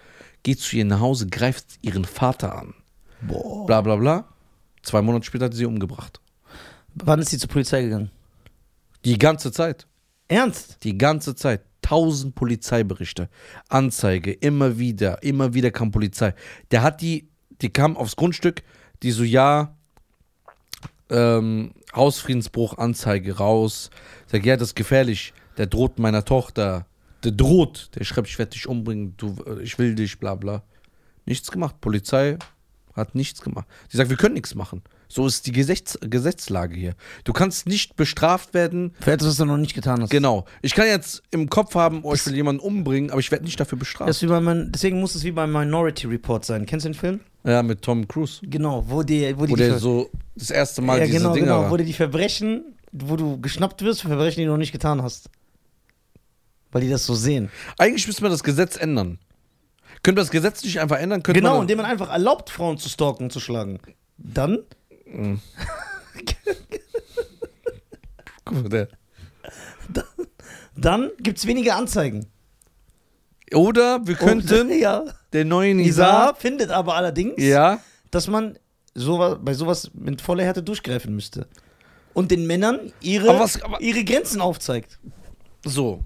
[0.44, 2.76] geht zu ihr nach Hause, greift ihren Vater an.
[3.22, 3.66] Boah.
[3.66, 4.26] Bla bla bla.
[4.84, 6.22] Zwei Monate später hat sie sie umgebracht.
[6.94, 8.12] Wann ist sie zur Polizei gegangen?
[9.06, 9.88] Die ganze Zeit.
[10.28, 10.78] Ernst?
[10.84, 11.62] Die ganze Zeit.
[11.88, 13.30] Tausend Polizeiberichte.
[13.70, 14.34] Anzeige.
[14.34, 15.24] Immer wieder.
[15.24, 16.34] Immer wieder kam Polizei.
[16.72, 17.30] Der hat die,
[17.62, 18.62] die kam aufs Grundstück,
[19.04, 19.74] die so, ja,
[21.10, 23.90] ähm, Hausfriedensbruch, Anzeige raus.
[24.26, 25.34] Sag, ja, das ist gefährlich.
[25.56, 26.88] Der droht meiner Tochter.
[27.24, 27.92] Der droht.
[27.96, 29.14] Der schreibt, ich werde dich umbringen.
[29.16, 30.64] Du, äh, ich will dich, bla bla.
[31.26, 31.80] Nichts gemacht.
[31.80, 32.38] Polizei
[32.96, 33.66] hat nichts gemacht.
[33.88, 34.82] Sie sagt, wir können nichts machen.
[35.10, 36.94] So ist die Gesetz Gesetzlage hier.
[37.24, 40.10] Du kannst nicht bestraft werden, Für etwas, was du noch nicht getan hast.
[40.10, 40.46] Genau.
[40.62, 43.60] Ich kann jetzt im Kopf haben, oh, ich will jemanden umbringen, aber ich werde nicht
[43.60, 44.10] dafür Das bestraft.
[44.10, 46.66] ist wie bei mein, deswegen muss es wie beim Minority Report sein.
[46.66, 47.20] Kennst du den Film?
[47.46, 48.42] Ja, mit Tom Cruise.
[48.44, 51.34] Genau, wo die, wo die, Wo die der so das erste Mal ja, diese genau,
[51.34, 54.74] Dinger genau, wo die Verbrechen, wo du geschnappt wirst für Verbrechen, die du noch nicht
[54.74, 55.30] getan hast.
[56.72, 57.50] Weil die das so sehen.
[57.78, 59.20] Eigentlich müsste man das Gesetz ändern.
[60.04, 61.24] Könnte man das Gesetz nicht einfach ändern?
[61.24, 63.80] Könnte Genau, man indem man einfach erlaubt, Frauen zu stalken und zu schlagen.
[64.18, 64.60] Dann,
[68.72, 68.88] Der.
[70.76, 72.28] dann gibt es weniger Anzeigen.
[73.54, 75.04] Oder wir könnten Und, ja.
[75.34, 76.34] der neue Nisa Nisa.
[76.36, 77.80] findet aber allerdings, Ja.
[78.12, 78.58] dass man
[78.94, 81.48] sowas, bei sowas mit voller Härte durchgreifen müsste.
[82.14, 84.98] Und den Männern ihre, Aber was- aber- ihre Grenzen aufzeigt.
[85.66, 86.04] So.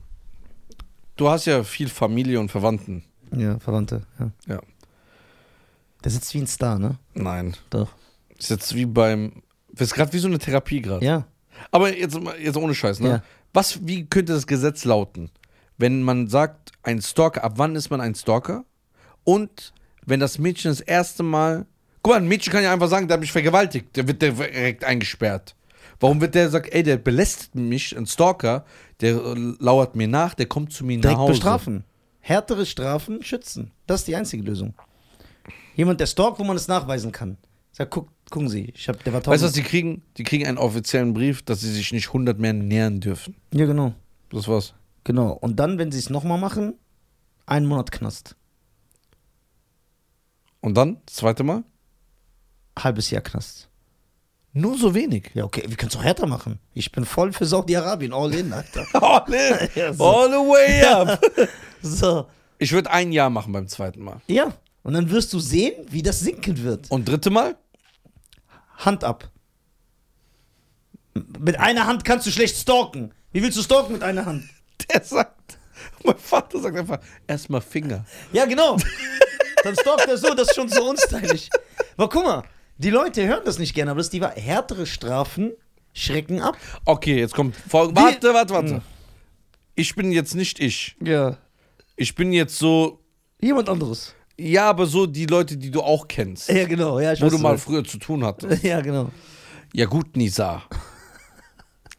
[1.15, 3.03] Du hast ja viel Familie und Verwandten.
[3.35, 4.01] Ja, Verwandte.
[4.19, 4.31] Ja.
[4.47, 4.61] Ja.
[6.03, 6.97] Der sitzt wie ein Star, ne?
[7.13, 7.55] Nein.
[7.69, 7.89] Doch.
[8.41, 9.43] Ist jetzt wie beim.
[9.71, 11.05] Das ist gerade wie so eine Therapie gerade.
[11.05, 11.25] Ja.
[11.71, 13.09] Aber jetzt, jetzt ohne Scheiß, ne?
[13.09, 13.23] Ja.
[13.53, 15.29] Was, wie könnte das Gesetz lauten?
[15.77, 18.65] Wenn man sagt, ein Stalker, ab wann ist man ein Stalker?
[19.23, 19.73] Und
[20.05, 21.65] wenn das Mädchen das erste Mal.
[22.03, 24.83] Guck mal, ein Mädchen kann ja einfach sagen, der hat mich vergewaltigt, der wird direkt
[24.83, 25.55] eingesperrt.
[25.99, 28.65] Warum wird der sagt, ey, der belästigt mich, ein Stalker,
[29.01, 29.13] der
[29.59, 31.31] lauert mir nach, der kommt zu mir nach Direkt Hause.
[31.33, 31.83] bestrafen.
[32.19, 33.71] Härtere Strafen schützen.
[33.85, 34.73] Das ist die einzige Lösung.
[35.75, 37.37] Jemand, der stalkt, wo man es nachweisen kann.
[37.81, 40.03] Sagt, guck, gucken Sie, ich hab, der war Weißt du, was die kriegen?
[40.17, 43.35] Die kriegen einen offiziellen Brief, dass sie sich nicht 100 mehr nähern dürfen.
[43.53, 43.93] Ja, genau.
[44.29, 44.75] Das war's.
[45.03, 45.31] Genau.
[45.31, 46.75] Und dann, wenn sie es nochmal machen,
[47.47, 48.35] einen Monat Knast.
[50.59, 51.63] Und dann, das zweite Mal?
[52.77, 53.67] Halbes Jahr Knast.
[54.53, 55.31] Nur so wenig.
[55.33, 56.59] Ja, okay, wir können es auch härter machen.
[56.75, 58.85] Ich bin voll für Saudi-Arabien, all in, Alter.
[58.93, 59.69] All, in.
[59.75, 60.05] Ja, so.
[60.05, 61.21] All the way up.
[61.81, 62.27] So.
[62.59, 64.21] Ich würde ein Jahr machen beim zweiten Mal.
[64.27, 64.53] Ja.
[64.83, 66.91] Und dann wirst du sehen, wie das sinken wird.
[66.91, 67.55] Und dritte Mal?
[68.85, 69.29] Hand ab.
[71.39, 73.13] Mit einer Hand kannst du schlecht stalken.
[73.31, 74.49] Wie willst du stalken mit einer Hand?
[74.89, 75.57] Der sagt,
[76.03, 78.05] mein Vater sagt einfach, erstmal Finger.
[78.31, 78.77] Ja, genau.
[79.63, 81.49] Dann stalkt er so, das ist schon so unstylisch.
[81.97, 82.43] Aber guck mal,
[82.77, 84.39] die Leute hören das nicht gerne, aber das ist die Wahrheit.
[84.39, 85.51] Härtere Strafen
[85.93, 86.57] schrecken ab.
[86.85, 87.95] Okay, jetzt kommt Folge.
[87.95, 88.73] Warte, warte, warte.
[88.75, 88.81] Hm.
[89.75, 90.95] Ich bin jetzt nicht ich.
[90.99, 91.37] Ja.
[91.95, 93.01] Ich bin jetzt so,
[93.41, 94.13] Jemand anderes.
[94.41, 96.49] Ja, aber so die Leute, die du auch kennst.
[96.49, 96.99] Ja, genau.
[96.99, 97.63] Ja, ich Wo weiß, du was mal meinst.
[97.65, 98.63] früher zu tun hattest.
[98.71, 99.09] Ja, genau.
[99.73, 100.63] Ja gut, Nisa.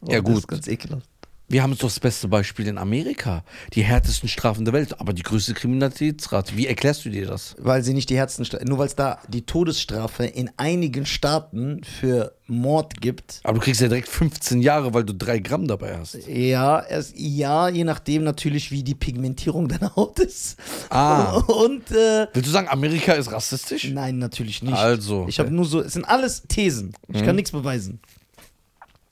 [0.07, 0.37] Ja, Oh, Das gut.
[0.39, 1.07] ist ganz ekelhaft.
[1.53, 3.43] Wir haben jetzt doch das beste Beispiel in Amerika.
[3.73, 6.57] Die härtesten Strafen der Welt, aber die größte Kriminalitätsrate.
[6.57, 7.55] Wie erklärst du dir das?
[7.59, 12.33] Weil sie nicht die Herzen, nur weil es da die Todesstrafe in einigen Staaten für
[12.47, 13.39] Mord gibt.
[13.43, 16.17] Aber du kriegst ja direkt 15 Jahre, weil du drei Gramm dabei hast.
[16.27, 20.57] Ja, es, ja, je nachdem natürlich, wie die Pigmentierung deiner Haut ist.
[20.89, 21.33] Ah.
[21.35, 23.91] Und äh, Willst du sagen, Amerika ist rassistisch?
[23.91, 24.73] nein, natürlich nicht.
[24.73, 25.27] Also.
[25.29, 26.95] Ich habe nur so, es sind alles Thesen.
[27.09, 27.25] Ich Mhm.
[27.27, 27.99] kann nichts beweisen.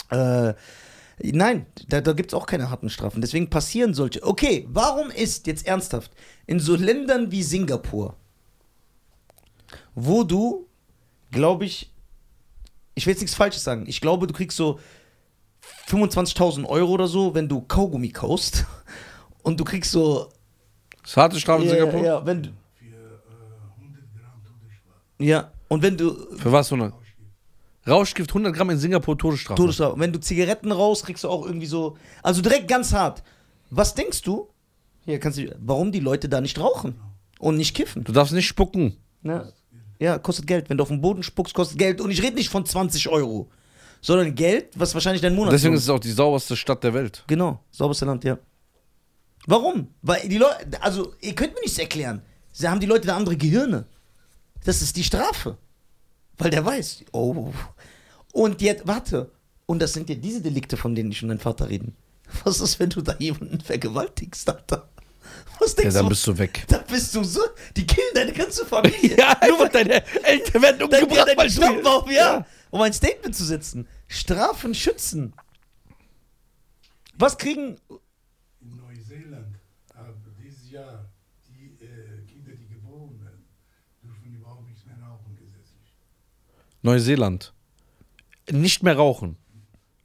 [0.09, 0.55] Äh,
[1.23, 3.21] nein, da, da gibt es auch keine harten Strafen.
[3.21, 4.23] Deswegen passieren solche.
[4.23, 6.11] Okay, warum ist jetzt ernsthaft
[6.47, 8.15] in so Ländern wie Singapur,
[9.95, 10.67] wo du,
[11.31, 11.91] glaube ich,
[12.95, 14.79] ich will jetzt nichts Falsches sagen, ich glaube, du kriegst so
[15.87, 18.65] 25.000 Euro oder so, wenn du Kaugummi kaust.
[19.43, 20.29] Und du kriegst so.
[21.01, 22.03] Das ist harte Strafe in ja, Singapur?
[22.03, 24.41] ja, wenn du, Für äh, 100 Gramm
[25.17, 26.71] ja, und wenn du Für was?
[26.71, 26.93] 100?
[27.87, 29.59] Rauschgift 100 Gramm in Singapur Todesstrafe.
[29.59, 29.93] Todesstrafe.
[29.93, 31.97] Und wenn du Zigaretten raus, kriegst du auch irgendwie so.
[32.21, 33.23] Also direkt ganz hart.
[33.69, 34.49] Was denkst du?
[35.05, 35.55] Hier kannst du.
[35.59, 36.95] Warum die Leute da nicht rauchen
[37.39, 38.03] und nicht kiffen?
[38.03, 38.97] Du darfst nicht spucken.
[39.23, 39.51] Ne?
[39.99, 40.69] Ja, kostet Geld.
[40.69, 42.01] Wenn du auf den Boden spuckst, kostet Geld.
[42.01, 43.49] Und ich rede nicht von 20 Euro,
[44.01, 47.23] sondern Geld, was wahrscheinlich dein Monat Deswegen ist es auch die sauberste Stadt der Welt.
[47.27, 48.37] Genau, sauberste Land, ja.
[49.47, 49.87] Warum?
[50.01, 52.21] Weil die Leute, also ihr könnt mir nichts erklären.
[52.51, 53.85] Sie haben die Leute da andere Gehirne.
[54.63, 55.57] Das ist die Strafe.
[56.41, 57.53] Weil der weiß, oh.
[58.33, 59.31] Und jetzt, warte.
[59.67, 61.95] Und das sind ja diese Delikte, von denen ich und dein Vater reden.
[62.43, 64.89] Was ist, wenn du da jemanden vergewaltigst, Alter?
[65.59, 66.09] Was Ja, denkst dann du?
[66.09, 66.65] bist du weg.
[66.67, 67.41] da bist du so,
[67.77, 69.15] die killen deine ganze Familie.
[69.17, 71.87] Ja, nur weil deine Eltern werden umgebracht, dein weil Stamm du...
[71.87, 72.43] auf, ja.
[72.71, 73.87] Um ein Statement zu setzen.
[74.07, 75.33] Strafen schützen.
[77.19, 77.77] Was kriegen
[78.61, 79.57] In Neuseeland
[79.93, 81.07] haben dieses Jahr
[81.47, 83.19] die äh, Kinder, die geboren
[86.81, 87.53] Neuseeland.
[88.49, 89.37] Nicht mehr rauchen.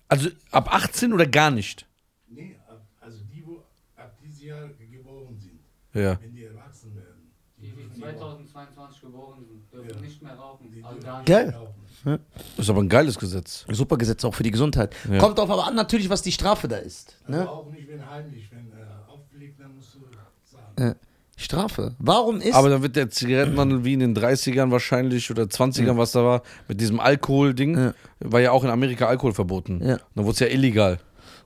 [0.08, 1.86] Also ab 18 oder gar nicht.
[2.28, 3.62] Nee, ab, also die, wo
[3.96, 5.60] ab diesem Jahr geboren sind,
[5.94, 6.20] Ja.
[6.20, 10.00] wenn die erwachsen werden, Die, die dürfen 2022 geboren sind, dürfen Ja.
[10.00, 10.70] nicht mehr rauchen.
[10.70, 11.26] Die Also gar nicht.
[11.28, 11.50] Geil.
[11.50, 11.72] rauchen.
[12.04, 12.18] Das
[12.58, 13.64] ist aber ein geiles Gesetz.
[13.68, 14.94] Super Gesetz auch für die Gesundheit.
[15.10, 15.18] Ja.
[15.18, 17.16] Kommt drauf aber an, natürlich, was die Strafe da ist.
[17.26, 17.50] Also Ne?
[17.50, 20.00] auch nicht, wenn heimlich, wenn äh, auffliegt, dann musst du
[20.44, 20.94] sagen.
[21.36, 21.42] Ja.
[21.44, 21.94] Strafe.
[21.98, 22.54] Warum ist.
[22.54, 26.42] Aber dann wird der Zigarettenhandel wie in den 30ern wahrscheinlich oder 20ern, was da war,
[26.68, 27.94] mit diesem Alkohol-Ding, Ja.
[28.20, 29.80] war ja auch in Amerika Alkohol verboten.
[29.84, 29.98] Ja.
[30.14, 30.98] Dann wurde es ja illegal.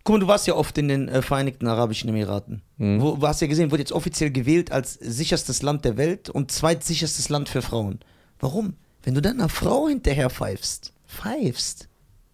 [0.04, 2.62] Guck mal, du warst ja oft in den äh, Vereinigten Arabischen Emiraten.
[2.78, 3.02] Mhm.
[3.02, 6.50] Wo, du hast ja gesehen, wurde jetzt offiziell gewählt als sicherstes Land der Welt und
[6.50, 7.98] zweitsicherstes Land für Frauen.
[8.38, 8.74] Warum?
[9.02, 11.88] Wenn du dann einer Frau hinterher pfeifst, pfeifst,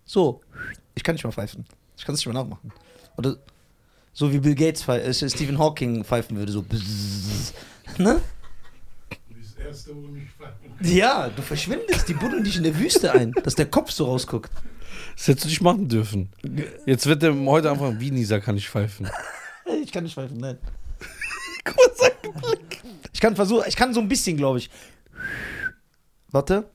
[0.05, 0.41] so,
[0.95, 1.65] ich kann nicht mal pfeifen.
[1.97, 2.71] Ich kann es nicht mal nachmachen.
[3.17, 3.37] Oder
[4.17, 6.63] so wie Bill Gates, äh, Stephen Hawking pfeifen würde, so.
[6.63, 7.53] bzzz.
[7.99, 8.23] Ne?
[9.29, 10.25] Du bist der Erste, wo mich.
[10.81, 14.51] Ja, du verschwindest, die buddeln dich in der Wüste ein, dass der Kopf so rausguckt.
[15.17, 16.31] Das hättest du nicht machen dürfen.
[16.87, 19.09] Jetzt wird der heute einfach, wie Nisa kann ich pfeifen.
[19.83, 20.59] Ich kann nicht pfeifen, nein.
[23.13, 24.71] Ich kann versuchen, ich kann so ein bisschen, glaube ich.
[26.31, 26.71] Warte.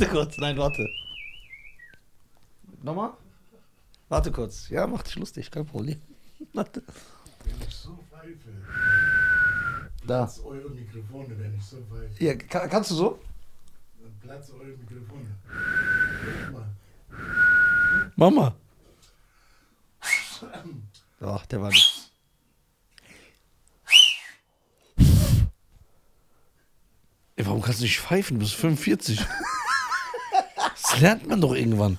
[0.00, 0.86] Warte kurz, nein, warte.
[2.82, 3.12] Nochmal?
[4.08, 4.68] Warte kurz.
[4.68, 6.00] Ja, mach dich lustig, kein Problem.
[6.52, 6.82] Warte.
[7.44, 8.50] Wenn ich so pfeife,
[10.06, 10.30] Da.
[10.44, 12.22] eure Mikrofone, wenn ich so pfeife.
[12.22, 13.18] Ja, kann, kannst du so?
[14.00, 15.34] Dann platzt eure Mikrofone.
[18.16, 18.54] Mama.
[21.20, 22.10] Ach, der war nicht.
[27.36, 28.38] Ey, warum kannst du nicht pfeifen?
[28.38, 29.20] Du bist 45.
[30.96, 31.98] Das lernt man doch irgendwann.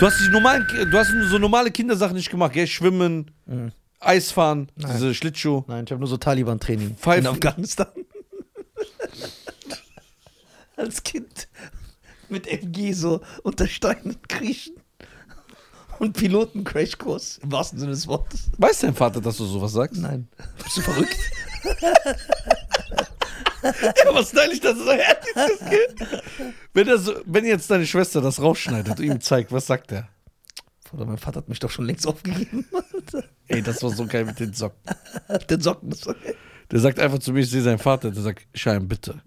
[0.00, 2.66] Du, hast die normalen, du hast so normale Kindersachen nicht gemacht, gell?
[2.66, 3.70] Schwimmen, Mhm.
[4.00, 4.92] Eisfahren, Nein.
[4.92, 5.64] diese Schlittschuh.
[5.68, 7.26] Nein, ich habe nur so Taliban-Training in.
[7.26, 7.86] Afghanistan.
[10.76, 11.48] Als Kind
[12.28, 14.74] mit MG so unter Steinen kriechen.
[15.98, 18.50] Und Piloten-Crashkurs im wahrsten Sinne des Wortes.
[18.58, 19.98] Weiß dein Vater, dass du sowas sagst?
[19.98, 20.28] Nein.
[20.62, 21.16] Bist du verrückt?
[24.12, 26.52] Was stylisch, dass du so herzlich bist, gell?
[26.74, 30.08] Wenn, er so, wenn jetzt deine Schwester das rausschneidet und ihm zeigt, was sagt er?
[30.90, 32.64] Bruder, mein Vater hat mich doch schon längst aufgegeben.
[33.48, 34.94] Ey, das war so geil mit den Socken.
[35.50, 35.90] Den Socken.
[35.90, 36.08] Das
[36.70, 39.20] Der sagt einfach zu mir, ich sehe seinen Vater, der sagt, Schein, bitte.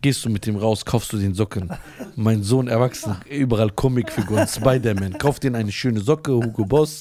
[0.00, 1.70] Gehst du mit dem raus, kaufst du den Socken.
[2.14, 5.16] Mein Sohn erwachsen, überall Comicfiguren, Spider-Man.
[5.18, 7.00] Kauf den eine schöne Socke, Hugo Boss,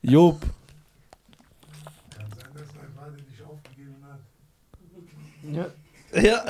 [0.00, 0.40] Job.
[2.16, 4.20] Kann sein, dass dein Vater dich aufgegeben hat.
[5.52, 5.66] Ja.
[6.20, 6.44] ja.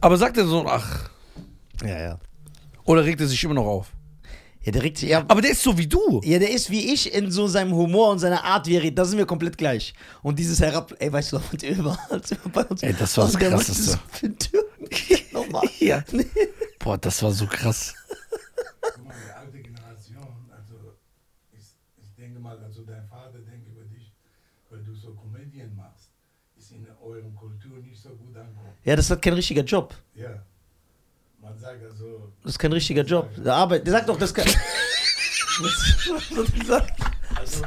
[0.00, 1.10] Aber sagt er so, ach,
[1.82, 2.18] Ja, ja.
[2.84, 3.92] oder regt er sich immer noch auf?
[4.64, 5.08] Ja, der regt sich.
[5.10, 6.20] Ja, Aber der ist so wie du.
[6.22, 8.96] Ja, der ist wie ich in so seinem Humor und seiner Art, wie er redet.
[8.98, 9.92] Da sind wir komplett gleich.
[10.22, 12.80] Und dieses Herab, ey, weißt du Ömer, als wir bei uns.
[12.82, 13.98] Ey, das war das Krasseste.
[15.32, 15.62] Nochmal.
[15.80, 16.04] Ja.
[16.12, 16.26] Nee.
[16.78, 17.94] Boah, das war so krass.
[18.80, 20.74] Guck mal, die alte Generation, also
[21.52, 21.64] ich,
[22.00, 24.12] ich denke mal, also dein Vater denkt über dich,
[24.70, 26.10] weil du so Comedian machst,
[26.56, 28.71] ist in eurem Kultur nicht so gut angekommen.
[28.84, 29.94] Ja, das hat kein richtiger Job.
[30.14, 30.28] Ja.
[31.40, 33.28] Man sagt also, Das ist kein richtiger Job.
[33.36, 33.86] Der Arbeit.
[33.86, 34.46] Der sagt doch, das kann.
[34.46, 34.54] Was
[36.30, 36.92] was hat er gesagt?
[37.36, 37.62] also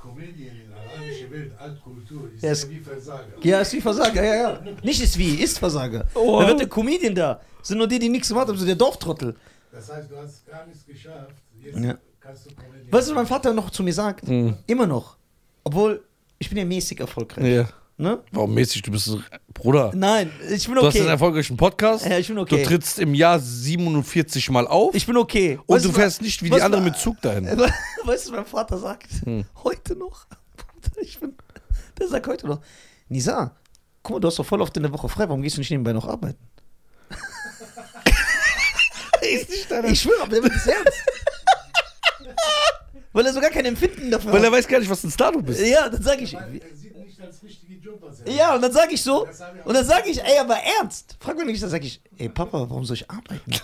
[0.00, 3.24] Comedian in der arabischen Welt, Altkultur, ist Ja, ja, es- wie Versager.
[3.42, 4.60] Ja, ist wie Versager, ja, ja.
[4.82, 6.06] Nicht ist wie, ist Versager.
[6.14, 6.40] Oh.
[6.40, 7.40] Da wird der Comedian da.
[7.62, 9.36] Sind nur die, die nichts gemacht haben, so der Dorftrottel.
[9.72, 11.96] Das heißt, du hast gar nichts geschafft, jetzt Ja.
[12.20, 14.26] kannst du Comedian Weißt du, was mein Vater noch zu mir sagt?
[14.26, 14.56] Mhm.
[14.66, 15.16] Immer noch.
[15.64, 16.02] Obwohl,
[16.38, 17.44] ich bin ja mäßig erfolgreich.
[17.44, 17.68] Ja.
[18.00, 18.22] Ne?
[18.30, 18.82] Warum mäßig?
[18.82, 19.20] Du bist so,
[19.52, 19.90] Bruder.
[19.92, 21.10] Nein, ich bin Du hast einen okay.
[21.10, 22.06] erfolgreichen Podcast.
[22.06, 22.62] Ja, ich bin okay.
[22.62, 24.94] Du trittst im Jahr 47 Mal auf.
[24.94, 25.58] Ich bin okay.
[25.66, 27.46] und Weißt du fährst nicht wie die anderen mit Zug dahin.
[28.04, 29.08] Weißt du, was mein Vater sagt?
[29.24, 29.44] Hm.
[29.64, 30.26] Heute noch.
[31.00, 31.34] Ich bin,
[31.98, 32.60] der sagt heute noch.
[33.08, 33.54] Nisa,
[34.02, 35.28] guck mal, du hast doch voll oft in der Woche frei.
[35.28, 36.38] Warum gehst du nicht nebenbei noch arbeiten?
[39.20, 41.04] ist nicht deiner Ich schwöre, aber der wird das ernst.
[43.12, 44.58] Weil er sogar kein Empfinden dafür Weil er hat.
[44.58, 45.60] weiß gar nicht, was ein Star du bist.
[45.60, 46.34] Ja, dann sag ich.
[46.34, 46.76] Weil er
[47.18, 49.26] nicht als richtige Job, was er Ja, und dann sag ich so.
[49.64, 51.16] Und dann sag ich, ey, aber ernst.
[51.20, 53.52] Frag mich nicht, dann sag ich, ey, Papa, warum soll ich arbeiten?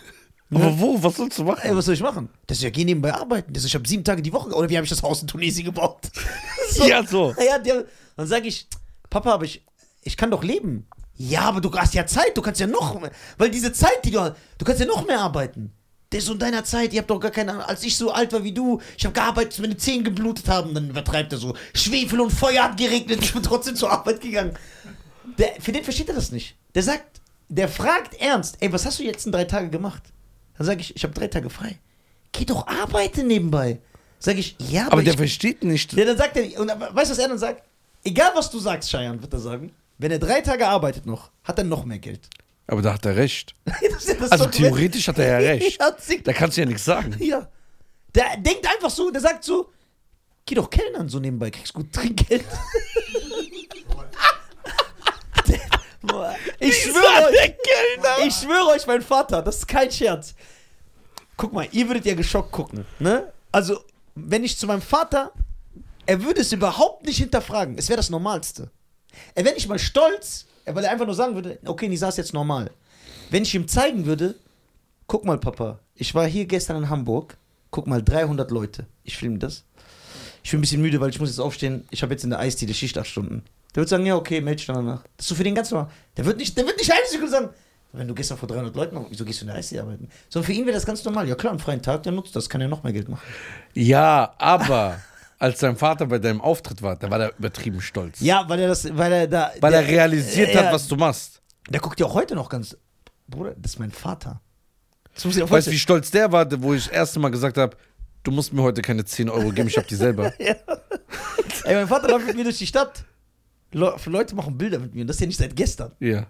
[0.55, 1.03] Aber wo?
[1.03, 1.77] Was sollst du Ey, machen?
[1.77, 2.29] was soll ich machen?
[2.47, 3.53] Das ist ja, geh nebenbei arbeiten.
[3.53, 4.51] Das ist, ich habe sieben Tage die Woche.
[4.55, 5.99] Oder wie habe ich das Haus in Tunesien gebaut?
[6.87, 7.35] Ja, so.
[7.45, 7.87] Ja, der,
[8.17, 8.69] dann sage ich,
[9.11, 9.65] Papa, aber ich,
[10.03, 10.87] ich kann doch leben.
[11.17, 13.11] Ja, aber du hast ja Zeit, du kannst ja noch mehr.
[13.39, 15.73] Weil diese Zeit, die du hast, du kannst ja noch mehr arbeiten.
[16.15, 17.65] Der ist so in deiner Zeit, ihr habt doch gar keine Ahnung.
[17.65, 20.73] Als ich so alt war wie du, ich habe gearbeitet, bis meine Zehen geblutet haben.
[20.73, 24.57] Dann übertreibt er so, Schwefel und Feuer hat geregnet, ich bin trotzdem zur Arbeit gegangen.
[25.39, 26.55] Der, für den versteht er das nicht.
[26.73, 30.05] Der sagt, der fragt ernst, ey, was hast du jetzt in drei Tage gemacht?
[30.57, 31.81] Dann sage ich, ich habe drei Tage frei.
[32.31, 33.81] Geh doch arbeiten nebenbei.
[34.21, 35.95] Sag ich, ja, Aber der ich, versteht nicht.
[35.95, 37.65] ja, dann sagt er, und weißt du, was er dann sagt?
[38.05, 39.73] Egal, was du sagst, Cheyenne, wird er sagen.
[39.99, 42.29] Wenn er drei Tage arbeitet noch, hat er noch mehr Geld.
[42.67, 43.55] Aber da hat er recht.
[43.81, 45.81] Ja Also theoretisch hat er ja recht.
[46.25, 47.15] Da kannst du ja nichts sagen.
[47.19, 47.49] Ja.
[48.15, 49.71] Der denkt einfach so, der sagt so,
[50.47, 52.45] geh doch Kellnern so nebenbei, kriegst gut Trinkgeld.
[56.61, 57.55] Ich schwöre euch,
[58.27, 60.35] ich schwöre euch, mein Vater, das ist kein Scherz.
[61.37, 63.33] Guck mal, ihr würdet ja geschockt gucken, ne?
[63.51, 63.83] Also,
[64.15, 65.33] wenn ich zu meinem Vater,
[66.07, 67.77] er würde es überhaupt nicht hinterfragen.
[67.79, 68.71] Es wäre das Normalste.
[69.35, 72.35] Er wäre nicht mal stolz, weil er einfach nur sagen würde, okay, Nisa ist jetzt
[72.35, 72.71] normal.
[73.31, 74.37] Wenn ich ihm zeigen würde,
[75.07, 77.37] guck mal, Papa, ich war hier gestern in Hamburg,
[77.71, 78.87] guck mal, 300 Leute.
[79.03, 79.65] Ich filme das.
[80.43, 81.87] Ich bin ein bisschen müde, weil ich muss jetzt aufstehen.
[81.91, 83.43] Ich habe jetzt in der Eisdiele Schicht 8 Stunden.
[83.75, 85.03] Der wird sagen, ja, okay, melde dich dann danach.
[85.17, 85.91] Das ist so für den ganz normal.
[86.17, 87.49] Der wird nicht, der wird nicht eine Sekunde sagen,
[87.93, 90.09] wenn du gestern vor 300 Leuten, wieso gehst du in der Eisdiele arbeiten?
[90.29, 91.29] Sondern für ihn wäre das ganz normal.
[91.29, 93.23] Ja klar, am freien Tag, der nutzt das, kann ja noch mehr Geld machen.
[93.73, 95.01] Ja, aber
[95.45, 98.21] als dein Vater bei deinem Auftritt war, da war er übertrieben stolz.
[98.21, 99.53] Ja, weil er das, weil er da.
[99.61, 101.43] Weil der, er realisiert ja, hat, was du machst.
[101.69, 102.77] Der guckt ja auch heute noch ganz.
[103.29, 104.41] Bruder, das ist mein Vater.
[105.15, 107.29] Das muss ich auch Weißt du, wie stolz der war, wo ich das erste Mal
[107.29, 107.77] gesagt habe,
[108.23, 110.33] du musst mir heute keine 10 Euro geben, ich hab die selber.
[110.39, 113.05] Ey, mein Vater läuft mit mir durch die Stadt.
[113.71, 115.03] Le Leute machen Bilder mit mir.
[115.03, 115.93] Und das ist ja nicht seit gestern.
[116.01, 116.27] Ja.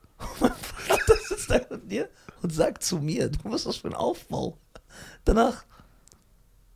[0.40, 2.08] Mein Vater sitzt da mit mir
[2.40, 4.58] und sagt zu mir, du musst was für ein Aufbau.
[5.24, 5.64] Danach,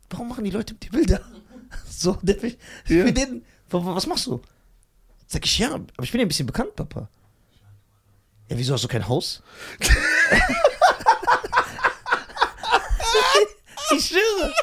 [0.09, 1.21] warum machen die Leute mit dir Bilder?
[1.89, 3.05] So, der, ich Ja.
[3.05, 4.41] wa- was machst du?
[5.27, 7.07] Sag ich, ja, aber ich bin ja ein bisschen bekannt, Papa.
[8.47, 9.43] Ja, wieso hast du kein Haus?
[13.95, 14.53] ich schwöre.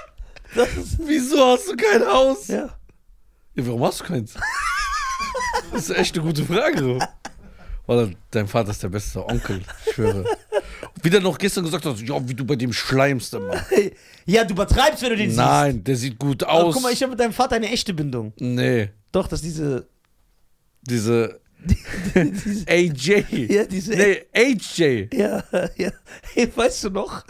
[0.98, 2.48] Wieso hast du kein Haus?
[2.48, 2.70] ja.
[3.54, 4.34] Ja, warum hast du keins?
[5.72, 6.98] Das ist echt eine gute Frage.
[7.86, 10.24] Oder dein Vater ist der beste Onkel, ich schwöre.
[11.02, 13.54] Wie der noch gestern gesagt hat, ja, wie du bei dem schleimst immer.
[14.28, 15.38] Ja, du übertreibst, wenn du den siehst.
[15.38, 16.74] Nein, der sieht gut Aber aus.
[16.74, 18.32] guck mal, ich habe mit deinem Vater eine echte Bindung.
[18.40, 19.86] nee, Doch, dass diese.
[20.82, 21.40] diese
[22.14, 23.24] diese AJ.
[23.48, 23.92] ja, diese.
[23.94, 25.08] Nee, AJ.
[25.14, 25.44] Ja,
[25.76, 25.90] ja.
[26.34, 27.24] Hey, weißt du noch,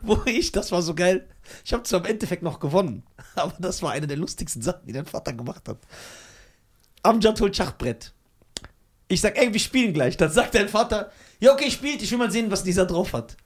[0.00, 1.28] wo ich, das war so geil.
[1.64, 3.04] Ich habe zwar im Endeffekt noch gewonnen,
[3.36, 5.78] aber das war eine der lustigsten Sachen, die dein Vater gemacht hat.
[7.02, 8.12] Amjad holt Schachbrett.
[9.08, 10.16] Ich sag, ey, wir spielen gleich.
[10.16, 11.10] Dann sagt dein Vater,
[11.40, 13.36] ja, okay, spielt, ich will mal sehen, was dieser drauf hat.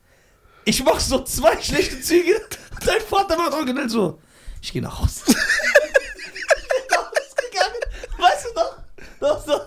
[0.65, 4.19] Ich mach so zwei schlechte Züge und dein Vater macht originell so,
[4.63, 5.23] ich gehe nach Hause.
[5.27, 7.83] Ich bin nach Hause gegangen.
[8.19, 8.77] Weißt du noch?
[9.21, 9.67] Das war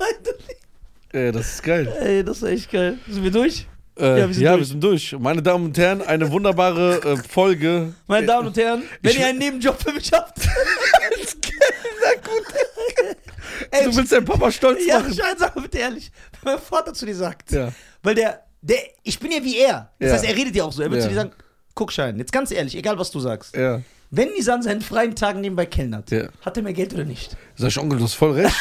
[1.14, 1.88] Äh, das ist geil.
[2.02, 2.98] Ey, das war echt geil.
[3.08, 3.66] Sind wir durch?
[3.98, 4.62] Äh, Ja, wir sind ja, durch.
[4.62, 5.16] wir sind durch.
[5.20, 7.94] Meine Damen und Herren, eine wunderbare äh, Folge.
[8.08, 10.38] Meine Damen und Herren, wenn Ich- ihr einen Nebenjob für mich habt.
[13.72, 15.14] Ey, Du willst deinen Papa stolz ja, machen.
[15.14, 16.12] Schein, sag mal bitte ehrlich,
[16.44, 17.72] wenn mein Vater zu dir sagt, Ja.
[18.04, 19.92] weil der, der, ich bin ja wie er.
[20.00, 20.14] Das Ja.
[20.16, 20.82] heißt, er redet ja auch so.
[20.82, 21.08] Er wird Ja.
[21.08, 21.32] zu dir sagen,
[21.76, 23.56] guck Schein, jetzt ganz ehrlich, egal was du sagst.
[23.56, 23.82] Ja.
[24.10, 26.30] Wenn Nisa an seinen freien Tagen nebenbei kellnert, Ja.
[26.42, 27.36] hat er mehr Geld oder nicht?
[27.56, 28.56] Sag ich, Onkel, du hast voll recht.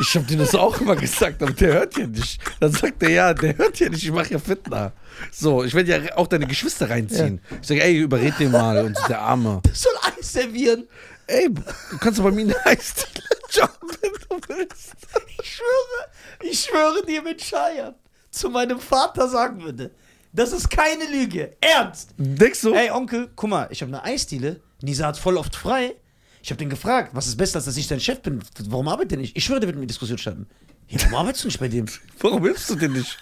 [0.00, 2.40] Ich hab dir das auch immer gesagt, aber der hört ja nicht.
[2.60, 4.92] Dann sagt er, ja, der hört ja nicht, ich mach ja Fitner.
[5.32, 7.40] So, ich werde ja auch deine Geschwister reinziehen.
[7.60, 9.60] Ich sage, ey, überred den mal und der Arme.
[9.64, 10.86] Der soll Eis servieren.
[11.28, 14.94] Ey, du kannst doch bei mir eine Eisdiele jobben, wenn du willst.
[15.40, 17.94] Ich schwöre, ich schwöre dir, wenn Scheiern
[18.30, 19.90] zu meinem Vater sagen würde,
[20.32, 21.56] das ist keine Lüge.
[21.60, 22.14] Ernst.
[22.16, 22.72] Denkst du?
[22.74, 24.60] Ey, Onkel, guck mal, ich habe eine Eisdiele.
[24.82, 25.96] Nisa hat voll oft frei.
[26.42, 28.42] Ich habe den gefragt, was ist besser, als dass ich dein Chef bin?
[28.68, 29.36] Warum arbeitet er nicht?
[29.36, 30.46] Ich schwöre, der wird mit mir Diskussion starten.
[30.88, 31.86] Ja, warum arbeitest du nicht bei dem?
[32.20, 33.18] Warum hilfst du dir nicht?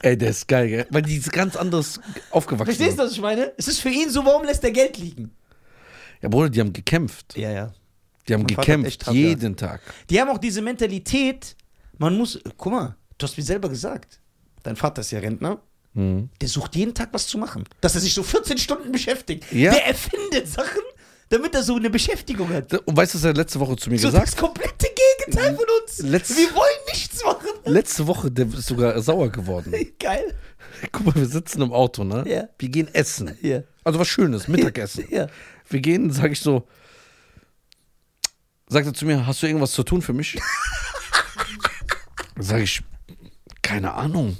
[0.00, 0.86] Ey, der ist geil, gell?
[0.90, 1.98] Weil die ist ganz anders
[2.30, 2.66] aufgewachsen.
[2.66, 3.52] Verstehst du, was ich meine?
[3.56, 5.32] Es ist für ihn so, warum lässt er Geld liegen?
[6.22, 7.36] Ja, Bruder, die haben gekämpft.
[7.36, 7.72] Ja, ja.
[8.28, 9.80] Die haben Mein hat gekämpft, hart jeden Tag.
[10.10, 11.56] Die haben auch diese Mentalität,
[11.96, 14.20] man muss, guck mal, du hast mir selber gesagt,
[14.62, 15.60] dein Vater ist ja Rentner,
[15.94, 16.28] Mhm.
[16.40, 17.64] der sucht jeden Tag was zu machen.
[17.80, 19.50] Dass er sich so 14 Stunden beschäftigt.
[19.50, 19.72] Ja.
[19.72, 20.82] Der erfindet Sachen,
[21.30, 22.72] damit er so eine Beschäftigung hat.
[22.86, 24.86] Und weißt du, was er letzte Woche zu mir So gesagt das komplette
[25.26, 25.98] Gegenteil von uns.
[26.02, 27.48] Letzt- Wir wollen nichts machen.
[27.64, 29.72] Letzte Woche, der ist sogar sauer geworden.
[29.98, 30.34] Geil.
[30.92, 32.22] Guck mal, wir sitzen im Auto, ne?
[32.26, 32.48] Ja.
[32.58, 33.36] Wir gehen essen.
[33.40, 33.62] Ja.
[33.82, 35.06] Also was Schönes, Mittagessen.
[35.10, 35.26] Ja.
[35.68, 36.66] Wir gehen, sag ich so,
[38.68, 40.38] sagt er zu mir, hast du irgendwas zu tun für mich?
[42.40, 42.84] Sag ich,
[43.62, 44.36] keine Ahnung.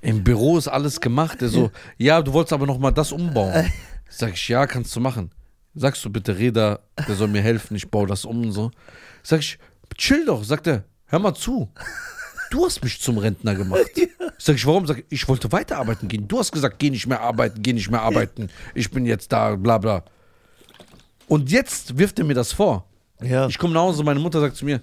[0.00, 1.42] Im Büro ist alles gemacht.
[1.42, 3.70] Er so, ja, du wolltest aber noch mal das umbauen.
[4.08, 5.30] Sag ich, ja, kannst du machen.
[5.74, 8.70] Sagst du bitte Reda, der soll mir helfen, ich baue das um und so.
[9.22, 9.58] Sag ich,
[9.96, 10.42] chill doch.
[10.42, 11.70] Sagt er, hör mal zu.
[12.50, 13.90] Du hast mich zum Rentner gemacht.
[14.38, 14.86] Sag ich, warum?
[14.86, 16.28] Sag ich, ich wollte weiterarbeiten gehen.
[16.28, 18.48] Du hast gesagt, geh nicht mehr arbeiten, geh nicht mehr arbeiten.
[18.74, 20.04] Ich bin jetzt da, bla bla.
[21.26, 22.86] Und jetzt wirft er mir das vor.
[23.20, 23.48] Ja.
[23.48, 24.80] Ich komme nach Hause, meine Mutter sagt zu mir,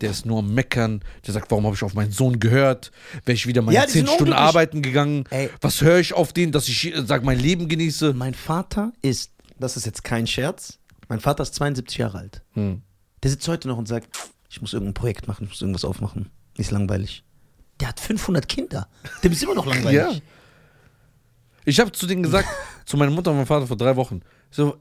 [0.00, 1.00] der ist nur am Meckern.
[1.26, 2.92] Der sagt, warum habe ich auf meinen Sohn gehört?
[3.24, 5.24] Wäre ich wieder meine Ja, zehn Stunden arbeiten gegangen?
[5.30, 5.50] Ey.
[5.60, 8.12] Was höre ich auf den, dass ich, äh, sag, mein Leben genieße?
[8.14, 12.42] Mein Vater ist, das ist jetzt kein Scherz, mein Vater ist 72 Jahre alt.
[12.52, 12.82] Hm.
[13.22, 14.08] Der sitzt heute noch und sagt,
[14.50, 16.30] Ich muss irgendein Projekt machen, ich muss irgendwas aufmachen.
[16.58, 17.24] Ist langweilig.
[17.80, 18.88] Der hat 500 Kinder.
[19.24, 19.94] Dem ist immer noch langweilig.
[19.96, 20.12] Ja.
[21.64, 22.48] Ich habe zu denen gesagt,
[22.84, 24.78] zu meiner Mutter und meinem Vater vor drei Wochen, so,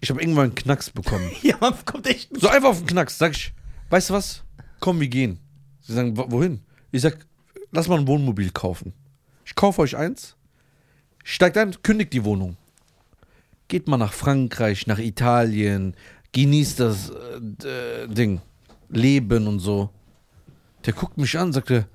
[0.00, 1.30] ich habe irgendwann einen Knacks bekommen.
[1.42, 2.42] ja, man kommt echt nicht.
[2.42, 3.18] So einfach auf den Knacks.
[3.18, 3.52] Sag ich,
[3.90, 4.44] weißt du was?
[4.80, 5.38] Komm, wir gehen.
[5.80, 6.60] Sie sagen, "Wo- wohin?
[6.92, 7.16] Ich sag,
[7.72, 8.92] lass mal ein Wohnmobil kaufen.
[9.46, 10.36] Ich kaufe euch eins,
[11.22, 12.56] steigt ein, kündigt die Wohnung.
[13.68, 15.94] Geht mal nach Frankreich, nach Italien,
[16.32, 18.40] genießt das äh, Ding,
[18.90, 19.90] Leben und so.
[20.86, 21.86] Der guckt mich an, sagte,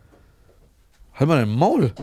[1.13, 1.93] halt mal dein Maul.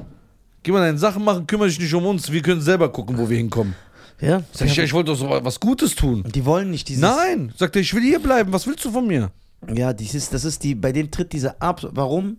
[0.62, 2.30] Geh mal deine Sachen machen, kümmere dich nicht um uns.
[2.30, 3.74] Wir können selber gucken, wo wir hinkommen.
[4.20, 6.24] Ja, Sag ich, ja, ich wollte doch so was Gutes tun.
[6.34, 7.02] die wollen nicht dieses.
[7.02, 8.52] Nein, sagt er, ich will hier bleiben.
[8.52, 9.30] Was willst du von mir?
[9.72, 11.82] Ja, dieses, das ist die, bei denen tritt diese ab.
[11.90, 12.38] Warum?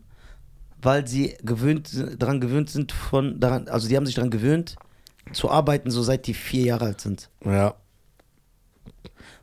[0.82, 4.76] Weil sie gewöhnt, daran gewöhnt sind von, daran, also die haben sich daran gewöhnt
[5.34, 7.30] zu arbeiten, so seit die vier Jahre alt sind.
[7.46, 7.76] Ja.